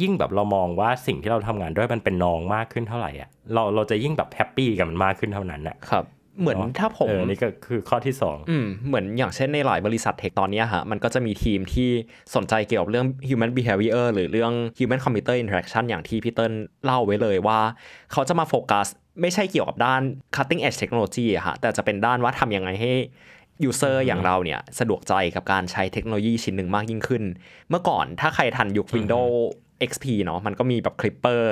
[0.01, 6.05] ยิ่งแบบเรามองว่าสิ่งที่เราทำงานด้วยมันเป็นน้องมากขึ้นเท่าไหร่อะเราเราจะยิ่งแบบแฮปปี้กับมันมากขึ้นเท่านั้นอะครับ
[6.41, 11.89] เหมือนถ้าผมเออนี่ก็คือข้อที่สองอืมเหมือนอย่างเช่นในหลายบริษัทเทคตอนเนี้ยฮะมันก็จะมีทีมที่
[12.35, 16.53] สนใจเกี่ยวกับเรื่อง human behavior หรือเรื่อง human computer interaction อย่างที่พี่เติ้ล
[16.85, 17.59] เล่าไว้เลยว่า
[18.11, 18.87] เขาจะมาโฟกัส
[19.21, 20.01] ไม่ใช่เกี่ยวกับด้าน
[20.35, 22.93] cutting edge technology อะฮะแต่จะเป็นด้านว่าทำยังไงให้
[23.69, 27.23] user อย่างเราเนี่ยสะดวกใจกับการใช้เทคโนโลยีชิ้นหนึ่งมากยิ่งขึ้น
[27.69, 29.33] เมื่อก่อนถ้าใครทันยุค Windows
[29.89, 31.43] XP เนาะมันก็มีแบบ Clipper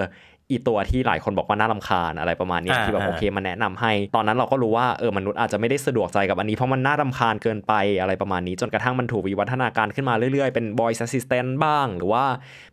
[0.52, 12.26] อีตัวที่หลายคนบอกว่าน่ารำคาญอะไรประมาณเนี้ยอ่าที่แบบอ่าโอเคมาแนะนำให้ ตอนนั้นเราก็รู้ว่าเออมนุษย์อาจจะไม่ได้สะดวกใจกับอันนี้เพราะมันน่ารำคาญเกินไปอะไรประมาณนี้ จนกระทั่งมันถูกวิวัฒนาการขึ้นมาเรื่อยๆ เป็น voice assistant บ้าง หรือว่า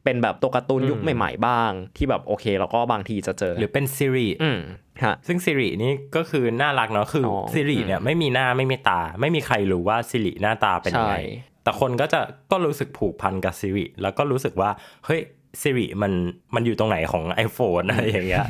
[0.05, 4.59] เป็นแบบตัวการ์ตูนยุคใหม่ๆบ้าง ที่แบบโอเคเราก็บางทีจะเจอ หรือเป็น Siri อืม
[5.05, 11.23] ฮะซึ่ง Siri นี่ก็คือน่ารักเนาะคือออ Siri เนี่ยไม่มีหน้าไม่มีตา ไม่มีใครรู้ว่า Siri หน้าตาเป็นยังไงใช่
[11.65, 14.71] แต่คนก็จะก็รู้สึกผูกพันกับ Siri แล้วก็รู้สึกว่า
[15.07, 15.21] เฮ้ย
[15.63, 16.13] Siri มัน
[16.55, 18.47] มันอยู่ตรงไหนของ iPhone อะไรอย่างเงี้ย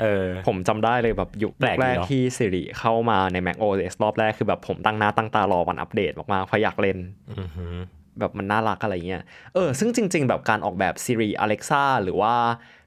[0.00, 6.98] เออผมจำได้เลยแบบยุคแปลกดีแรกเนอะที่ Siri เข้ามาใน Mac OS รอบแรกคือแบบผมตั้งหน้าตั้งตารอวันอัปเดตมากๆเพราะอยากเล่น
[7.38, 7.74] อือหือ
[8.18, 9.22] แบบมันน่ารักอะไรเงี้ย
[9.54, 12.34] เออซึ่งจริง ๆ แบบการออกแบบ Siri Alexa หรือว่า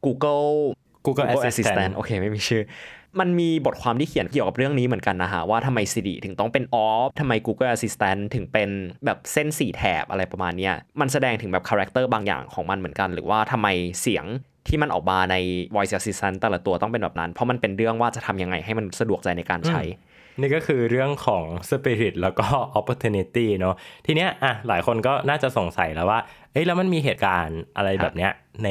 [0.05, 0.49] Google
[1.05, 2.63] Google Assistant โอเคไม่มีชื่อ
[3.19, 8.69] มันมีบทความที่เขียนเกี่ยวกับเรื่องนี้เหมือนกันนะฮะ ว่าทำไม Siri ถึงต้องเป็นออฟทำไม Google Assistant ถึงเป็น
[9.05, 13.67] แบบเส้นสี่แถบอะไรประมาณเนี้ยมันแสดงถึงแบบคาแรคเตอร์บางอย่างของมันเหมือนกัน หรือว่าทำไม
[14.01, 14.25] เสียง
[14.67, 15.35] ที่มันออกมาใน
[15.75, 19.83] voice assistant แต่ละตัวต้องเป็นแบบนั้น เพราะมันเป็นเรื่องว่าจะทำยังไงให้มันสะดวกใจในการใช้
[20.39, 22.47] นี่ก็คือเรื่องของ Spirit แล้วก็
[22.79, 23.75] Opportunity เนาะ
[24.05, 26.19] ทีเนี้ยอะหลายคนก็น่าจะสงสัยแล้วว่า
[26.51, 28.31] เอ้ยแล้วมันมีเหตุการณ์อะไรแบบเนี้ย
[28.63, 28.69] ใน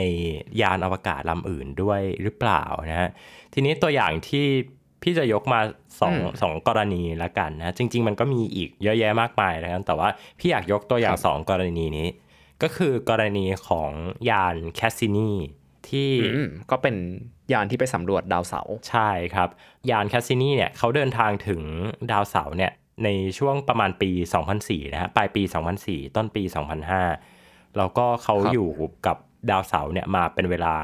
[0.60, 3.10] ยานอวกาศลำอื่นด้วยหรือเปล่านะฮะ
[3.54, 4.46] ทีนี้ตัวอย่างที่
[5.02, 5.60] พี่จะยกมา
[6.00, 12.08] สองอืมสองกรณีละกันนะ จริง ๆ มันก็มีอีกเยอะแยะมากมายนะครับแต่ว่าพี่อยากยกตัวอย่างสองกรณีนี้
[12.62, 13.90] ก็คือกรณีของ
[14.30, 15.32] ยานแคสซินี
[15.90, 16.96] ที่อืมก็เป็น
[17.52, 19.48] ยานที่ไปสำรวจดาวเสาร์ใช่ครับ
[19.90, 21.62] ยานแคสซินีเนี่ยเขาเดินทางถึง
[22.12, 22.72] ดาวเสาร์เนี่ย
[23.04, 24.10] ในช่วงประมาณปี
[24.52, 25.42] 2004 นะฮะปลายปี
[25.80, 26.42] 2004 ต้นปี
[27.10, 28.70] 2005 แล้วก็เขาครับอยู่
[29.06, 29.16] กับ
[29.50, 30.74] ดาวเสาร์เนี่ยมาเป็นเวลา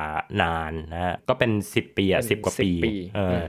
[0.42, 3.46] นานนะฮะก็เป็น 10 ปีอะเป็น10กว่าปี10ปีเอออม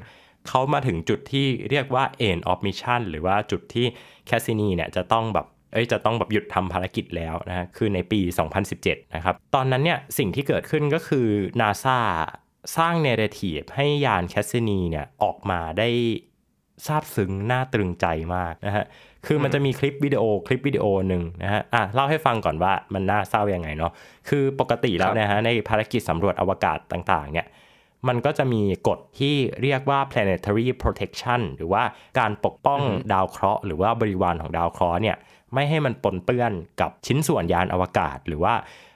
[0.48, 3.86] เขามาถึงจุดที่เรียกว่า end of mission หรือว่าจุดที่
[4.28, 8.20] แคสซินีเนี่ยจะต้องแบบ เอ้ยจะต้องแบบหยุดทำภารกิจแล้วนะฮะคือในปี
[8.68, 11.28] 2017 นะครับ ตอนนั้นเนี่ยสิ่งที่เกิดขึ้นก็คือ
[11.62, 12.00] NASA
[12.78, 15.90] สร้าง narrative ให้ยานแคสซินีเนี่ยออกมาได้
[16.86, 18.06] ซาบซึ้งน่าตรึงใจ
[18.36, 18.86] มากนะฮะ
[19.26, 23.92] คือมันจะมีคลิปวิดีโอคลิปวิดีโอหนึ่งนะฮะ อะเล่าให้ฟังก่อนว่ามันน่าเศร้ายังไงเนาะ
[24.30, 27.48] คือปกติแล้วนะฮะในภารกิจสำรวจอวกาศต่างๆ เนี่ย
[28.08, 31.84] มันก็จะมีกฎที่เรียกว่า planetary protection หรือว่า
[32.20, 32.82] การปกป้อง
[33.14, 35.18] ดาวเคราะห์หรือว่าบริวารของดาวเคราะห์เนี่ย
[35.54, 38.54] ไม่ให้มันปนเปื้อนกับชิ้นส่วนยานอวกาศ หรือว่า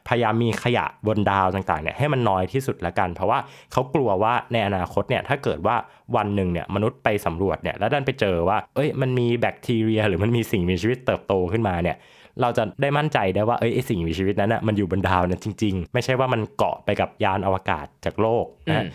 [0.07, 3.39] พยายามมีขยะบนดาวต่างๆเนี่ยให้มันน้อยที่สุดละกัน เพราะว่า
[3.71, 5.75] เขากลัวว่าในอนาคตเนี่ยถ้าเกิดว่า
[6.15, 11.97] วันหนึ่งเนี่ยมนุษย์ไปสำรวจเนี่ยแล้วดันไปเจอว่าเอ้ยมันมีแบคทีเรีย หรือมันมีสิ่งมีชีวิตเติบโตขึ้นมาเนี่ย
[12.41, 18.85] เราจะได้มั่นใจได้ว่าเอ้ยไอสิ่งมีชีวิตนั้นน่ะมันอยู่บนดาวเนี่ยจริง ๆ ไม่ใช่ว่ามันเกาะไปกับยานอวกาศจากโลกนะ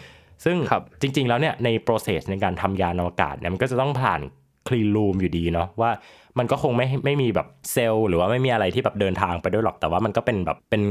[0.45, 0.57] ซึ่ง
[1.01, 4.21] จริง ๆ แล้วเนี่ยใน process ในการทำยานอวกาศเนี่ยมันก็จะต้องผ่าน
[4.69, 5.91] clean room อยู่ดีเนาะว่า
[6.39, 10.83] มันก็คงไม่ไม่มีแบบเซลล์หรือว่าไม่มีอะไรที่แบบเดินทางไปด้วยหรอกแต่ว่ามันก็เป็นแบบเป็น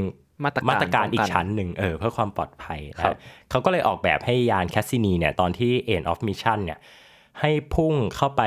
[0.44, 3.18] มาตรการมาตรการอีกชั้นหนึ่งเออเพื่อความปลอดภัยนะ
[3.50, 6.80] เขาก็เลยออกแบบให้ยานแคสซินีเนี่ยตอนที่ end of mission เนี่ย
[7.42, 8.42] ให้พุ่งเข้าไป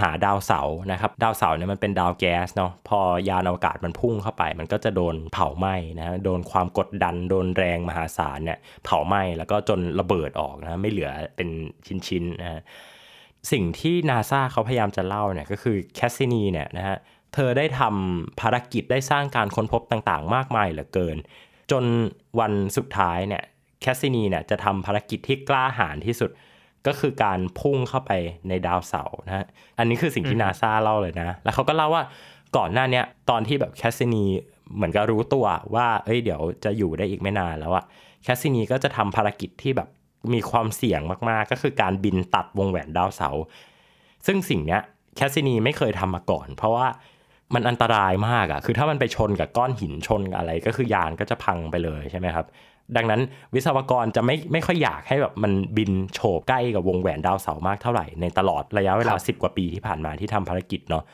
[0.00, 11.48] หาดาวเสาร์นะครับ ดาวเสาร์เนี่ยมันเป็นดาวแก๊สเนาะพอยานอวกาศมันพุ่งเข้าไป มันก็จะโดนเผาไหม้นะโดนความกดดันโดนแรงมหาศาลเนี่ยเผาไหม้แล้วก็จนระเบิดออกนะไม่เหลือเป็น
[12.06, 12.62] ชิ้นๆนะ
[13.52, 16.96] สิ่งที่นาซาเขาพยายามจะเล่าเนี่ยก็คือแคสซินีเนี่ยนะฮะ
[17.34, 21.16] เธอได้ทำภารกิจได้สร้างการค้นพบต่างๆ มากมายเหลือเกิน
[21.70, 21.84] จน
[22.40, 23.42] วันสุดท้ายเนี่ย
[23.80, 26.30] แคสซินีเนี่ยจะทำภารกิจที่กล้าหาญที่สุด
[26.86, 28.12] ก็คือการพุ่งเข้าไป
[28.48, 29.46] ในดาวเสาร์นะฮะ
[29.78, 32.04] อันนี้คือสิ่งที่นาซาเล่าเลยนะ แล้วเขาก็เล่าว่า
[32.56, 34.24] ก่อนหน้านี้ตอนที่แบบแคสซินี
[34.74, 37.84] เหมือนกับรู้ตัวว่า เอ้ยเดี๋ยวจะอยู่ได้อีกไม่นานแล้วอะ
[38.22, 39.88] แคสซินีก็จะทำภารกิจที่แบบ
[40.32, 41.00] มีความเสี่ยง
[41.30, 43.42] มากๆ ก็คือการบินตัดวงแหวนดาวเสาร์
[44.26, 44.80] ซึ่งสิ่งเนี้ย
[45.16, 46.86] แคสซินีไม่เคยทำมาก่อน เพราะว่า
[47.54, 52.46] มันอันตรายมากอะคือถ้ามันไปชนกับก้อนหินชนกับอะไรก็คือยานก็จะพังไปเลยใช่ไหมครับ
[52.96, 53.20] ดังนั้น
[53.54, 61.04] วิศวกรจะไม่ไม่ค่อยอยากให้แบบมันบินโฉบใกล้กับวงแหวนดาวเสาร์มากเท่าไหร่ในตลอดระยะเวลา 10 กว่าปีที่ผ่านมาที่ทำภารกิจเนาะ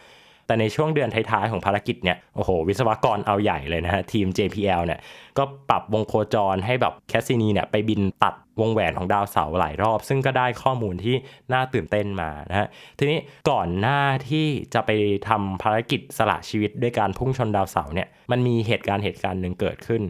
[0.46, 5.00] แต่ในช่วงเดือนท้ายๆ ของภารกิจเนี่ยโอ้โห วิศวกรเอาใหญ่เลยนะฮะ ทีม JPL เนี่ย
[5.38, 11.16] ก็ปรับวงโคจรให้แบบแคสซินีเนี่ยไปบินตัดวงแหวนของดาวเสาร์หลายรอบ ซึ่งก็ได้ข้อมูลที่
[11.52, 13.18] น่าตื่นเต้นมานะฮะ ทีนี้
[13.50, 14.90] ก่อนหน้าที่จะไป
[15.28, 20.02] ทำภารกิจสละชีวิตด้วยการพุ่งชนดาวเสาร์เนี่ยมันมีเหตุการณ์เหตุการณ์หนึ่งเกิดขึ้น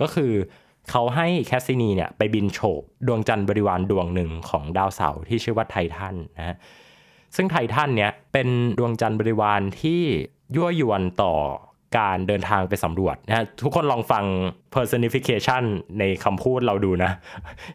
[0.00, 0.32] ก็คือ
[0.90, 6.56] เขาให้แคสซินีเนี่ยไปบินโฉบดวงจันทร์บริวารดวงหนึ่งของดาวเสาร์ที่ชื่อว่าไททันนะฮะ
[7.36, 10.02] ซึ่งไททันเนี่ยเป็นดวงจันทร์บริวารที่
[10.56, 11.34] ยั่วยวนต่อ
[11.98, 14.24] การเดินทางไปสำรวจนะทุกคนลองฟัง
[14.74, 15.62] personification
[15.98, 17.12] ในคำพูดเราดูนะ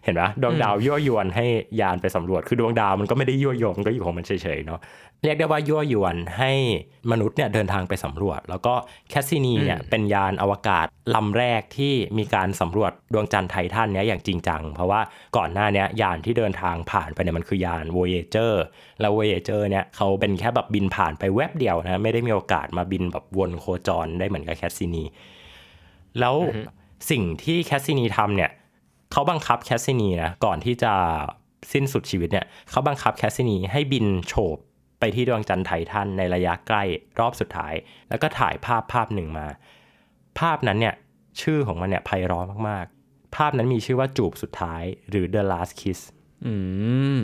[0.04, 1.46] เห็นไหมดวงดาวยั่วยวนให้
[1.82, 4.82] ยานไปสำรวจ คือดวงดาวมันก็ไม่ได้ยั่วยวนมันก็อยู่ของมันเฉยๆเนาะ
[5.26, 6.52] เรียกได้ว่ายั่วยวนให้
[7.12, 8.74] มนุษย์เนี่ยเดินทางไปสำรวจ แล้วก็
[9.10, 15.02] แคสซินีเนี่ยเป็นยานอวกาศลำแรกที่มีการสำรวจดวงจันทร์ไททันเนี้ยอย่างจริงจัง เพราะว่า
[15.38, 18.54] ก่อนหน้านี้ยานที่เดินทางผ่านไปเนี่ยมันคือยาน Voyager
[19.02, 25.04] แล้ว Voyager เนี่ยเขาเป็นแค่แบบบินผ่านไปแวบเดียวนะไม่ได้มีโอกาสมาบินแบบวนโคจรได้เหมือนกับแคสซินี
[26.20, 26.36] แล้ว
[27.10, 28.52] สิ่งที่แคสซินีทำเนี่ย
[29.12, 30.94] เขาบังคับแคสซินีนะก่อนที่จะ
[31.74, 34.58] สิ้นสุดชีวิตเนี่ยเขาบังคับแคสซินีให้บินโฉบ
[35.00, 36.84] ไปที่ดวงจันทร์ไททันในระยะใกล้
[37.20, 37.74] รอบสุดท้าย
[38.10, 39.48] แล้วก็ถ่ายภาพภาพหนึ่งมา
[40.40, 40.96] ภาพนั้นเนี่ย
[41.42, 46.00] ชื่อของมันเนี่ยไพเราะมากๆ ภาพนั้นมีชื่อว่าจูบสุดท้ายหรือ The Last Kiss
[46.46, 46.54] อื
[47.18, 47.20] ม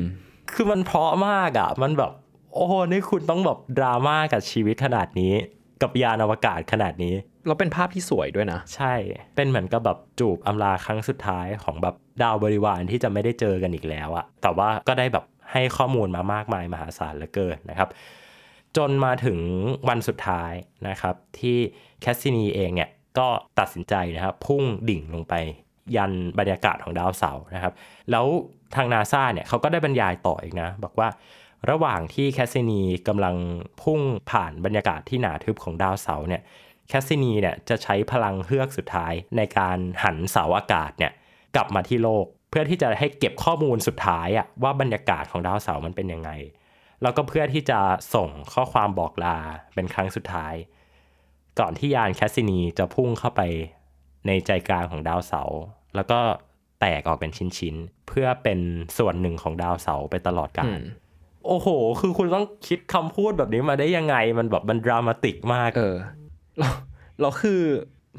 [0.52, 2.12] คือมันเพราะมากอะ่ะ มันแบบ
[2.54, 5.34] โอ้โหนี่คุณต้องแบบดราม่ากับชีวิตขนาดนี้
[5.82, 7.14] กับยานอวกาศขนาดนี้
[7.48, 8.94] เราเป็นภาพที่สวยด้วยนะ ใช่
[9.36, 17.90] เป็นเหมือนกับแบบจูบอำลาครั้งสุดท้ายของแบบดาวบริวารที่จะไม่ได้เจอกันอีกแล้วอะแต่ว่าก็ได้แบบให้ข้อมูลมามากมายมหาศาลเหลือเกินนะครับ
[18.78, 19.40] จนมาถึง
[19.90, 20.52] วันสุดท้าย
[20.88, 21.58] นะครับ ที่
[22.02, 23.28] แคสซินีเองเนี่ยก็
[23.60, 25.34] ตัดสินใจนะครับ พุ่งดิ่งลงไป
[25.96, 27.74] ยังบรรยากาศของดาวเสาร์นะครับ
[28.12, 28.26] แล้ว
[28.76, 31.08] ทางนาซาเนี่ยเขาก็ได้บรรยายต่ออีกนะ บอกว่า
[31.70, 33.36] ระหว่างที่แคสซินีกำลัง
[33.82, 36.42] พุ่งผ่านบรรยากาศที่หนาทึบของดาวเสาร์เนี่ย
[36.88, 41.12] แคสซินีเนี่ยจะใช้พลังเฮือกสุดท้ายในการหันเสาอากาศเนี่ย
[41.56, 46.32] กลับมาที่โลก เพื่อที่จะให้เก็บข้อมูลสุดท้ายอะว่าบรรยากาศของดาวเสาร์มันเป็นยังไง
[47.02, 47.80] แล้วก็เพื่อที่จะ
[48.16, 49.38] ส่งข้อความบอกลา
[49.74, 50.54] เป็นครั้งสุดท้าย
[51.60, 53.42] ก่อนที่ยานแคสซินีจะพุ่งเข้าไป
[54.28, 55.60] ในใจกลางของดาวเสาร์
[55.96, 56.20] แล้วก็
[56.80, 58.60] แตกออกเป็นชิ้นๆเพื่อเป็น
[58.98, 60.80] ส่วนหนึ่งของดาวเสาร์ไปตลอดกาล
[61.46, 61.68] โอ้โห
[62.02, 65.96] คือคุณต้องคิดคำพูดแบบนี้มาได้ยังไง มันแบบมัน dramatic มาก เออ
[66.60, 66.70] เรา
[67.22, 67.62] เราคือ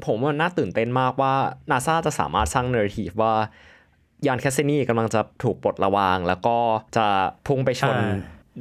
[0.05, 1.33] ผมว่าน่าตื่นเต้นมากว่า
[1.71, 3.33] นาซาจะสามารถสร้าง narrative ว่า
[4.27, 6.57] ยานแคสซินีกำลังจะถูกปลดระวาง แล้วก็
[6.97, 7.07] จะ
[7.47, 7.97] พุ่งไปชน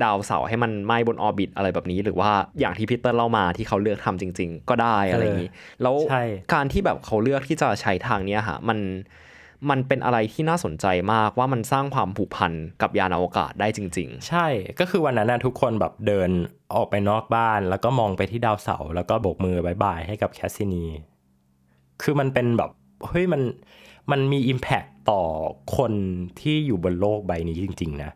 [0.03, 5.51] ดาวเสาร์ให้มันไหม้บน orbit อะไรแบบนี้ หรือว่าอย่างที่พีเตอร์เล่ามาที่เขาเลือกทำจริง ๆ ก็ได้อะไรอย่างนี้
[5.83, 5.95] แล้ว
[6.55, 8.79] การที่แบบเขาเลือกที่จะใช้ทางนี้ฮะมัน
[9.71, 14.47] มันเป็นอะไรที่น่าสนใจมากว่ามันสร้างความผูกพันกับยานอวกาศได้จริงใช่
[14.81, 16.31] ก็คือวันนั้นนะทุกคนแบบเดิน
[16.75, 20.85] ออกไปนอกบ้าน แล้วก็มองไปที่ดาวเสาร์แล้วก็โบกมือ bye bye ให้กับแคสซินี
[22.03, 22.71] คือมันเป็นแบบ
[23.07, 23.43] เฮ้ยมัน
[24.11, 25.23] มันมี impact ต่อ
[25.77, 25.93] คน
[26.41, 28.11] ที่อยู่บนโลกใบนี้จริง ๆ นะ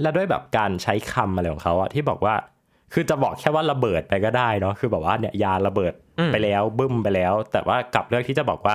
[0.00, 2.34] และด้วยแบบการใช้คำอะไรของเขาอะที่บอกว่า
[2.92, 8.74] คือจะบอกแค่ว่าระเบิดไปก็ได้เนาะคือแบบว่าเนี่ยยานระเบิดอืมไปแล้วบึ้มไปแล้ว แต่ว่ากลับเลือกที่จะบอกว่า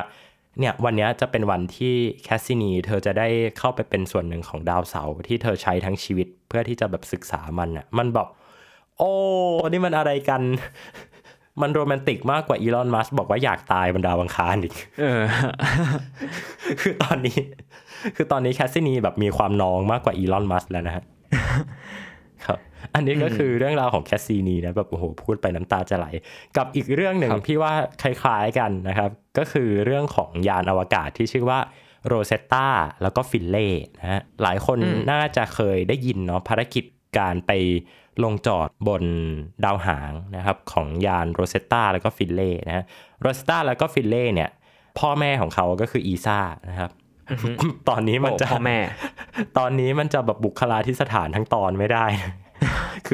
[0.60, 8.28] เนี่ยวันเนี้ยจะเป็นวันที่แคสซินีเธอจะได้เข้าไปเป็นส่วนหนึ่งของดาวเสาร์ที่เธอใช้ทั้งชีวิตเพื่อที่จะแบบศึกษามันอะมันแบบ
[8.98, 9.12] โอ้
[9.70, 10.42] นี่มันอะไรกัน
[11.62, 15.24] มันโรแมนติกมากกว่าอีลอนมัสก์บอกว่าอยากตายบนดาวอังคารอีกๆเออ
[16.82, 17.38] คือตอนนี้
[18.16, 21.04] คือตอนนี้แคสซินีแบบมีความน้องมากกว่าอีลอนมัสก์แล้วนะฮะ
[21.36, 21.66] ครับ
[22.96, 26.08] อันนี้ก็คือเรื่องราวของแคสซินีนะแบบโอ้โหพูดไปน้ำตาจะไหล
[26.58, 31.60] กับอีกเรื่องหนึ่งครับพี่ว่าคล้ายๆกันนะครับ ก็คือเรื่องของยานอวกาศที่ชื่อว่า
[32.08, 32.68] โรเซตตา
[33.02, 33.68] แล้วก็ฟิลเล่
[34.00, 34.78] นะฮะหลายคน
[35.12, 36.84] น่าจะเคยได้ยินเนาะภารกิจ
[37.20, 37.52] การไป
[38.24, 39.04] ลงจอดบน
[39.66, 42.84] ดาวหางนะครับของยานโรเซตตาแล้วก็ฟิลเล่นะฮะ
[43.22, 44.50] โรเซตตาแล้วก็ฟินเล่เนี่ย
[45.00, 46.40] พ่อแม่ของเขาก็คืออีซ่า
[46.70, 46.92] นะครับ
[47.90, 48.78] ตอนนี้มันจะโอ้พ่อแม่
[49.58, 52.06] ตอนนี้มันจะแบบบุคลาธิสถานทั้งตอนไม่ได้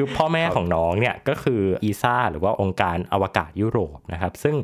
[0.00, 4.56] คือพ่อแม่ของน้องเนี่ยก็คืออีซ่าหรือว่าองค์การอวกาศยุโรปนะครับ ซึ่ง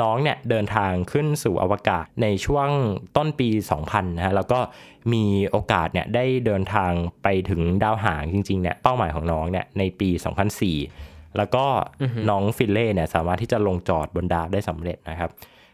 [0.00, 2.68] น้องเนี่ยเดินทางขึ้นสู่อวกาศในช่วง
[3.16, 3.48] ต้นปี
[3.80, 4.60] 2000 นะฮะแล้วก็
[5.12, 6.92] มีโอกาสเนี่ยได้เดินทาง
[7.22, 10.10] ไปถึงดาวหางจริงๆเนี่ยเป้าหมายของน้องเนี่ยในปี
[10.72, 11.64] 2004 แล้วก็
[12.30, 15.30] น้องฟิลเล่เนี่ยสามารถที่จะลงจอดบนดาวได้สำเร็จนะครับ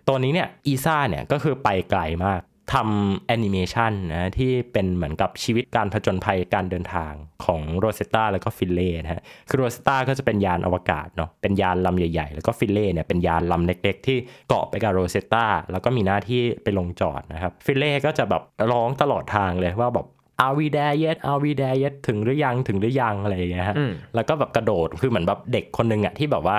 [0.09, 2.41] ตัวนี้เนี่ยอีซ่าเนี่ยก็คือไปไกลมาก
[2.75, 7.13] ทำแอนิเมชันนะที่เป็นเหมือนกับชีวิตการผจญภัยการเดินทาง
[7.45, 14.17] ของโรเซตตาแล้วก็ฟิลเล่นะฮะคือโรเซตตาก็จะเป็นยานอวกาศเนาะเป็นยานลำใหญ่ ๆ แล้วก็ฟิลเล่เนี่ยเป็นยานลำเล็ก ๆ ที่
[14.49, 20.07] เกาะไปกับโรเซตตาแล้วก็มีหน้าที่ไปลงจอดนะครับฟิลเล่ก็จะแบบร้องตลอดทางเลยว่าแบบ
[20.45, 26.57] Are we there yet Are we there yet ถึงหรือยังถึงหรือยังอะไรอย่างเงี้ยฮะอืมแล้วก็แบบกระโดดคือเหมือนแบบเด็กคนหนึ่งอะที่แบบว่า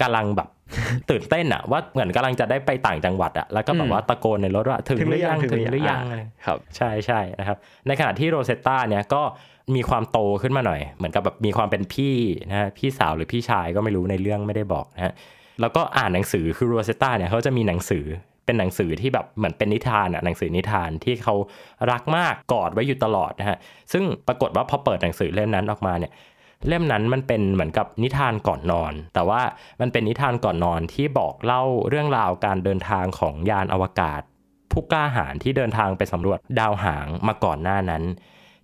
[0.00, 0.48] กำลังแบบ
[1.10, 7.56] ตื่นเต้นอะว่าเหมือนกำลังจะได้ไปต่างจังหวัดอะแล้วก็แบบว่าตะโกนในรถว่าถึงหรือยังถึงหรือยังอะไรครับ ใช่ใช่นะครับ
[7.86, 9.22] ในขณะที่โรเซตตาเนี่ยก็
[9.74, 12.16] มีความโตขึ้นมาหน่อย เหมือนกับแบบมีความเป็นพี่
[12.50, 15.12] นะฮะพี่สาวหรือพี่ชายก็ไม่รู้ในเรื่องไม่ได้บอกนะฮะ
[15.60, 18.04] แล้วก็อ่านหนังสือคือโรเซตตาเนี่ยเขาจะมีหนังสือ
[18.46, 21.34] เป็นหนังสือที่แบบเหมือนเป็นนิทานอะหนังสือนิทานที่เขา
[21.90, 23.58] รักมากกอดไว้อยู่ตลอดนะฮะ
[23.92, 26.12] ซึ่งปรากฏว่าพอเปิดหนังสือเล่มนั้นออกมาเนี่ย
[26.68, 29.40] เล่มนั้นมันเป็นเหมือนกับนิทานก่อนนอน แต่ว่า
[29.80, 34.20] มันเป็นนิทานก่อนนอนที่บอกเล่าเรื่องราวการเดินทางของยานอวกาศ
[34.72, 38.02] ผู้กล้าหาญที่เดินทางไปสำรวจดาวหางมาก่อนหน้านั้น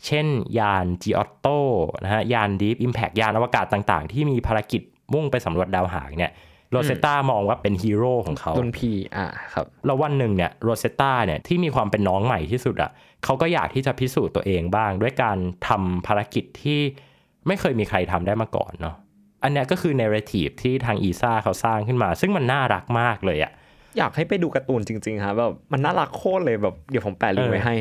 [0.06, 0.26] เช่น
[0.58, 1.46] ยาน g ีออตโต
[2.02, 4.82] นะฮะยาน Deep Impact ยานอวกาศต่างๆ ที่มีภารกิจ
[5.14, 6.32] มุ่งไปสำรวจดาวหางเนี่ย
[6.70, 12.90] โรเซตตามองว่าเป็นฮีโร่ของเขารุ่นพี่อ่าครับ แล้ววันหนึ่งเนี่ยโรเซตตาเนี่ยที่มีความเป็นน้องใหม่ที่สุดอะ่ะ
[13.24, 16.80] เขาก็อยากที่จะพิสูจน์ตัวเองบ้าง ด้วยการทำภารกิจที่
[17.48, 18.96] ไม่เคยมีใครทำได้มาก่อนเนาะ
[19.42, 23.52] อันเนี้ยก็คือ narrative ที่ทางอีซ่าเขาสร้างขึ้นมา ซึ่งมันน่ารักมากเลยอะ่ะ
[23.98, 27.74] อยากให้ไปดูการ์ตูนจริงๆครับแบบมันน่ารักโคตรเลยแบบเดี๋ยวผมแปะลิงก์ไว้ให้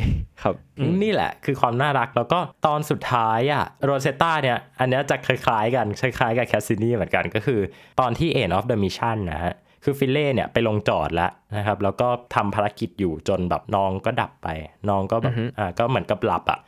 [0.43, 0.55] ครับ
[1.03, 7.59] นี่แหละคือความน่ารักแล้วก็ตอนสุดท้ายอะโรเซตตาเนี่ย อันเนี้ยจะคล้ายๆกันคล้ายๆกับแคสซินีเหมือนกันก็คือ
[7.99, 9.53] ตอนที่ end of the mission นะฮะ
[9.83, 14.47] คือฟิลเล่เนี่ยไปลงจอดแล้วนะครับ แล้วก็ทำภารกิจอยู่จนแบบน้องก็ดับไป
[14.89, 16.59] น้องก็แบบอ่าก็เหมือนกับหลับอะ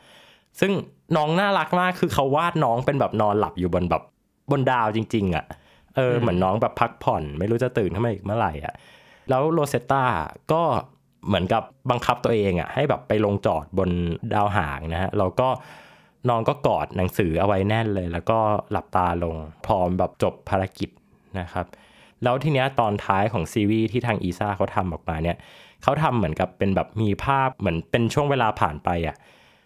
[0.60, 0.72] ซึ่ง
[1.16, 4.02] น้องน่ารักมากคือเขาวาดน้องเป็นแบบนอนหลับอยู่บนแบบ
[4.50, 5.44] บนดาวจริง ๆอะ
[5.96, 8.74] เออเหมือนน้องแบบพักผ่อน ไม่รู้จะตื่นขึ้นมาอีกเมื่อไหร่อะ
[9.28, 10.04] แล้วโรเซตตา
[10.52, 10.62] ก็
[11.26, 13.90] เหมือนกับบังคับตัวเองอะ ให้แบบไปลงจอดบน
[14.34, 15.48] ดาวหางนะฮะแล้วก็
[16.28, 18.38] น้องก็กอดหนังสือเอาไว้แน่นเลย แล้วก็
[18.70, 20.90] หลับตาลงพร้อมแบบจบภารกิจ
[21.40, 21.66] นะครับ
[22.22, 25.36] แล้วทีเนี้ยตอนท้ายของซีรีส์ที่ทางอีซ่าเขาทำออกมาเนี่ย
[25.82, 29.16] เขาทำเหมือนกับเป็นแบบมีภาพเหมือนเป็นช่วงเวลาผ่านไปอะ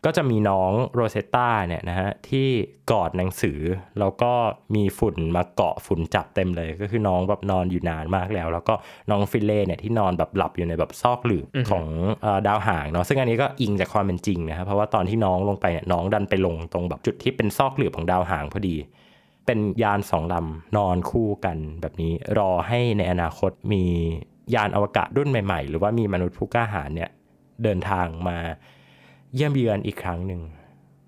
[0.05, 2.49] ก็จะมีน้องโรเซตตาเนี่ยนะฮะที่
[2.91, 3.61] กอดหนังสือ
[3.99, 4.33] แล้วก็
[4.75, 8.75] มีฝุ่นมาเกาะฝุ่นจับเต็มเลย ก็คือน้องแบบนอนอยู่นานมากแล้ว แล้วก็
[9.11, 11.85] น้องฟิลเล่เนี่ยที่นอนแบบหลับอยู่ในแบบซอกหลืบของ
[12.23, 18.77] เอ่อดาวหางเนาะซึ่งอันนี้ก็อิงจากความเป็นจริงนะครับเพราะว่าตอนที่น้องลงไปเนี่ยน้องดันไปลงตรงแบบจุดที่เป็นซอกหลืบของดาวหางพอดี
[19.47, 23.85] เป็นยานสองลำนอนคู่กันแบบนี้รอให้ในอนาคตมี
[24.55, 27.11] ยานอวกาศรุ่นใหม่ ๆ หรือว่ามีมนุษย์ผู้กล้าหาญเนี่ย
[27.63, 28.39] เดินทางมา
[29.35, 30.41] เยี่ยมเยือนอีกครั้งหนึ่ง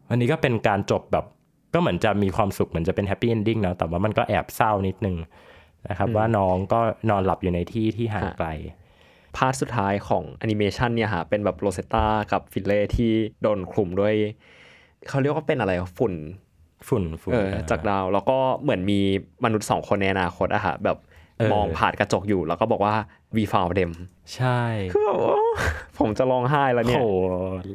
[0.08, 1.24] วันนี้ก็เป็นการจบแบบ
[1.74, 5.16] ก็เหมือนจะมีความสุขเหมือนจะเป็น happy ending เนาะแต่ว่ามันก็แอบเศร้านิดนึง
[5.88, 8.48] นะครับว่าน้องก็นอนหลับอยู่ในที่ที่ห่างไกล
[9.37, 13.12] part สุดท้ายของแอนิเมชันเนี่ยฮะเป็นแบบโรเซตตากับฟิลเล่ที่
[13.42, 14.14] โดนคลุมด้วย
[15.08, 16.14] เขาเรียกว่าเป็นอะไรวะฝุ่น
[16.88, 19.00] ฝุ่นฝุ่นเออจากดาว แล้วก็เหมือนมี
[19.44, 21.15] มนุษย์สองคนในอนาคตอะฮะแบบเออ
[21.53, 22.94] มองผ่านกระจกอยู่แล้วก็บอกว่า
[23.37, 23.92] we found them
[24.35, 24.61] ใช่
[24.92, 25.38] คือแบบว่า
[25.99, 27.27] ผมจะร้องไห้แล้วเนี่ยโอ้โห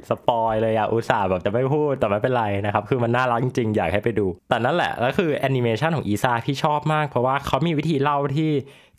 [0.09, 8.51] spoil เลยอะอุตส่าห์แบบจะไม่พูดแต่ไม่เป็นไรนะครับ คือมันน่ารักจริงๆอยากให้ไปดู แต่นั่นแหละแล้วคือแอนิเมชันของอีซาพี่ชอบมาก เพราะว่าเขามีวิธีเล่าที่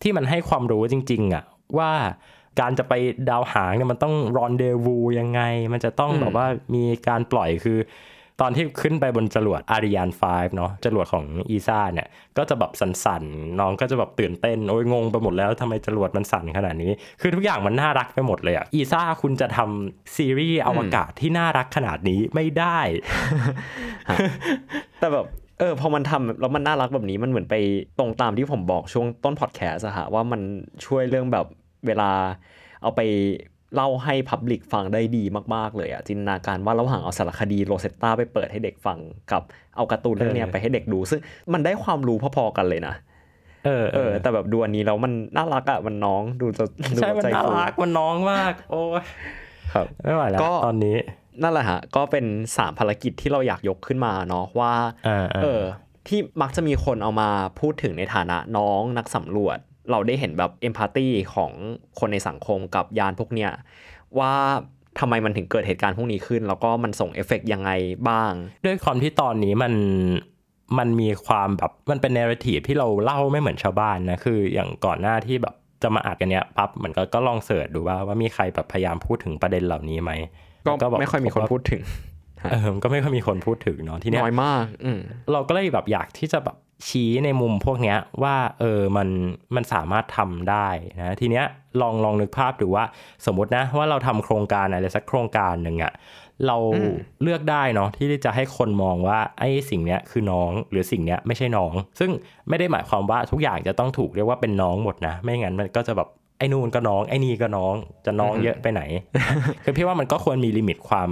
[0.02, 1.44] ที่มันให้ความรู้จริง ๆอะ
[1.78, 1.90] ว่า
[2.60, 2.92] การจะไป
[3.30, 5.40] ดาวหางเนี่ยมันต้องรอนเดวูยังไง
[5.72, 7.78] มันจะต้องอืมแบบว่ามีการปล่อยคือ
[8.42, 22.78] ตอนที่ขึ้นไปบนจรวดอาริยาน5เนาะจรวดของอีซ่าเนี่ย ก็จะแบบสั่นๆ น้องก็จะแบบตื่นเต้น โอ้ยงงไปหมดแล้วทำไมจรวดมันสั่นขนาดนี้ คือทุกอย่างมันน่ารักไปหมดเลยอะอีซ่าคุณจะทำซีรีส์อวกาศที่น่ารักขนาดนี้ไม่ได้
[24.98, 25.26] แต่แบบ
[25.58, 27.56] เออพอมันทำแล้วมันน่ารักแบบนี้มันเหมือนไป
[27.98, 30.40] ตรงตามที่ผมบอกช่วงต้นพอดแคสต์อะฮะว่ามัน
[30.86, 31.46] ช่วยเรื่องแบบ
[31.86, 32.10] เวลา
[32.82, 33.00] เอาไป
[33.74, 38.98] เล่าให้ public ฟังได้ดีมากๆเลยอะจินตนาการว่าระหว่างเอาสารคดีโรเซตตาไปเปิดให้เด็กฟัง
[39.32, 39.42] กับ
[39.76, 41.20] เอาการ์ตูนเรื่องเนี้ยเออไปให้เด็กดู ซึ่ง
[41.52, 42.94] มันได้ความรู้พอๆกันเลยนะ
[43.66, 49.02] เออเออแต่แบบดูอันนี้แล้วมันน่ารักอะมันน้องดูจะดูใช่มันใจน่าฟูรักมันน้องมาก โอ้ย
[49.72, 50.96] ครับไม่ไหวแล้วก็ตอนนี้
[51.42, 52.24] นั่นแหละฮะก็เป็น
[52.56, 54.72] สามภารกิจที่เราอยากยกขึ้นมาเนาะว่า
[55.08, 55.62] อ่าๆเออ
[56.08, 57.28] ที่มักจะมีคนเอามา
[57.60, 59.58] พูดถึงในฐานะน้องนักสำรวจ
[59.90, 61.52] เราได้เห็นแบบ empathy ของ
[61.98, 63.50] คนในสังคมกับยานพวกเนี้ย
[64.18, 64.32] ว่า
[65.00, 67.70] ทำไมมันถึงเกิดเหตุการณ์พวกนี้ขึ้น แล้วก็มันส่งเอฟเฟกต์ยังไง
[68.08, 68.32] บ้าง
[68.64, 69.74] ด้วยความที่ตอนนี้มัน
[70.78, 80.12] มันมีความแบบมันเป็นเนร a t ทีฟที่เราเล่าไม่เหมือนชาวบ้านนะ คืออย่างก่อนหน้าที่แบบจะมาอัดกันเนี้ยปั๊บเหมือนก็ก็ลอง search ดูว่าว่ามีใครแบบพยายามพูดถึงประเด็นเหล่านี้ไหม
[80.82, 81.82] ก็แบบไม่ค่อยมีคนพูดถึง
[82.50, 85.00] เออก็ไม่ค่อยมีคนพูดถึงเนาะทีเนี้ยน้อยมากอืม
[85.32, 89.08] เราก็เลยแบบอยากที่จะแบบ ชี้ในมุมพวกเนี้ยว่าเออมัน
[89.54, 90.68] มันสามารถทำได้
[90.98, 91.44] นะทีเนี้ย
[91.80, 92.84] ลองลองนึกภาพดูว่า
[93.26, 95.92] สมมตินะว่าเราทำโครงการอะไรสักโครงการหนึ่งอะ
[96.46, 102.10] เราอืมเลือกได้เนาะที่จะให้คนมองว่าไอ้สิ่งเนี้ยคือน้องหรือสิ่งเนี้ยไม่ใช่น้อง ซึ่ง
[102.48, 107.74] ไม่ได้หมายความว่าทุกอย่างจะต้องถูกเรียกว่าเป็นน้องหมดนะ ไม่งั้นมันก็จะแบบไอ้นู่นก็น้องไอ้นี่ก็น้อง
[108.06, 108.82] จะน้องเยอะไปไหน
[109.64, 111.10] คือพี่ว่ามันก็ควรมีลิมิตความ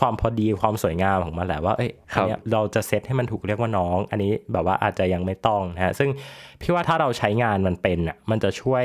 [0.00, 6.10] ความพอดีความสวยงามของมันแหละว่าเอ้ยครัอันบเนี้ยเราจะเซตให้มันถูกเรียกว่าน้อง อันนี้แบบว่าอาจจะยังไม่ต้องนะฮะซึ่ง
[6.60, 8.84] พี่ว่าถ้าเราใช้งานมันเป็นอะมันจะช่วย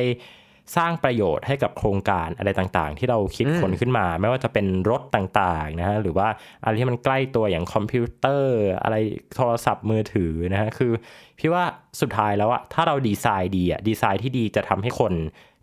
[0.78, 6.28] สร้างประโยชน์ให้กับโครงการอะไรต่างๆ ที่เราคิดอืมคนขึ้นมา ไม่ว่าจะเป็นรถต่างๆนะฮะหรือว่า
[6.64, 8.96] อะไรที่มันใกล้ตัวอย่างคอมพิวเตอร์ อะไร
[9.36, 10.92] โทรศัพท์มือถือนะฮะคือ
[11.40, 11.64] พี่ว่า
[12.02, 15.14] สุดท้ายแล้วอะถ้าเราดีไซน์ดีอะดีไซน์ที่ดีจะทำให้คน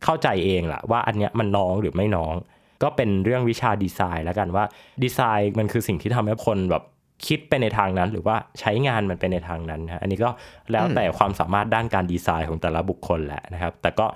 [0.05, 2.35] เข้าใจเองแหละว่าอันเนี้ยมันน้องหรือไม่น้อง
[2.83, 4.65] ก็เป็นเรื่องวิชาดีไซน์แล้วกันว่า
[5.03, 6.85] ดีไซน์มันคือสิ่งที่ทำให้คนแบบ
[7.27, 10.31] คิดไปในทางนั้น หรือว่าใช้งานมันไปในทางนั้นนะอันนี้ก็
[10.73, 14.07] แล้วแต่ความสามารถด้านการดีไซน์ของแต่ละบุคคลแหละนะครับ แต่ก็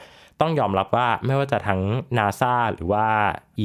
[0.41, 1.81] ต้องยอมรับว่าไม่ว่าจะทั้ง
[2.19, 3.07] NASA หรือว่า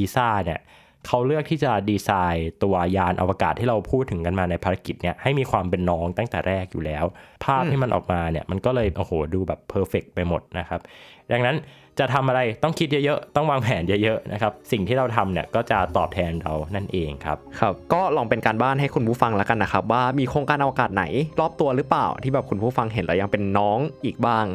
[0.00, 0.60] ESA เนี่ย
[1.06, 7.04] เขาเลือกที่จะดีไซน์ตัวยานอวกาศที่เราพูดถึงกันมาในภารกิจเนี่ยให้มีความเป็นน้องตั้งแต่แรกอยู่แล้ว
[7.44, 10.80] ภาพที่มันออกมาเนี่ยมันก็เลยโอ้โหดูแบบเพอร์เฟกไปหมดนะครับ
[11.32, 11.56] ดังนั้น
[12.00, 21.04] จะทำอะไรต้องคิดเยอะๆ ต้องวางแผนเยอะๆนะครับสิ่งที่เราทำเนี่ยก็จะตอบแทนเรานั่นเองครับครับ ก็ลองเป็นการบ้านให้คุณผู้ฟังแล้วกันนะครับ ว่ามีโครงการอวกาศไหน
[21.40, 24.46] รอบตัวหรือเปล่าที่แบบคุณผู้ฟังเห็นแล้วยังเป็นน้องอีกบ้าง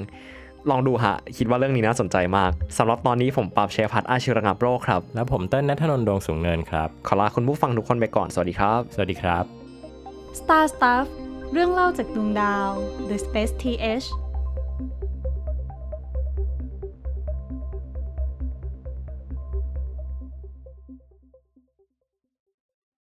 [0.69, 9.43] ลองดูฮะ คิดว่าเรื่องนี้น่าสนใจมากสำหรับตอนนี้ผมปราบเชฟพัฒน์อาชิระงับโรคครับแล้วผมเต้นนัทนนท์ดวงสูงเนินครับขอลาคุณผู้ฟังทุกคนไปก่อนสวัสดีครับ สวัสดีครับ
[10.39, 11.05] Star Stuff
[11.53, 12.69] เรื่องเล่าจากดวงดาว
[13.09, 14.07] The Space TH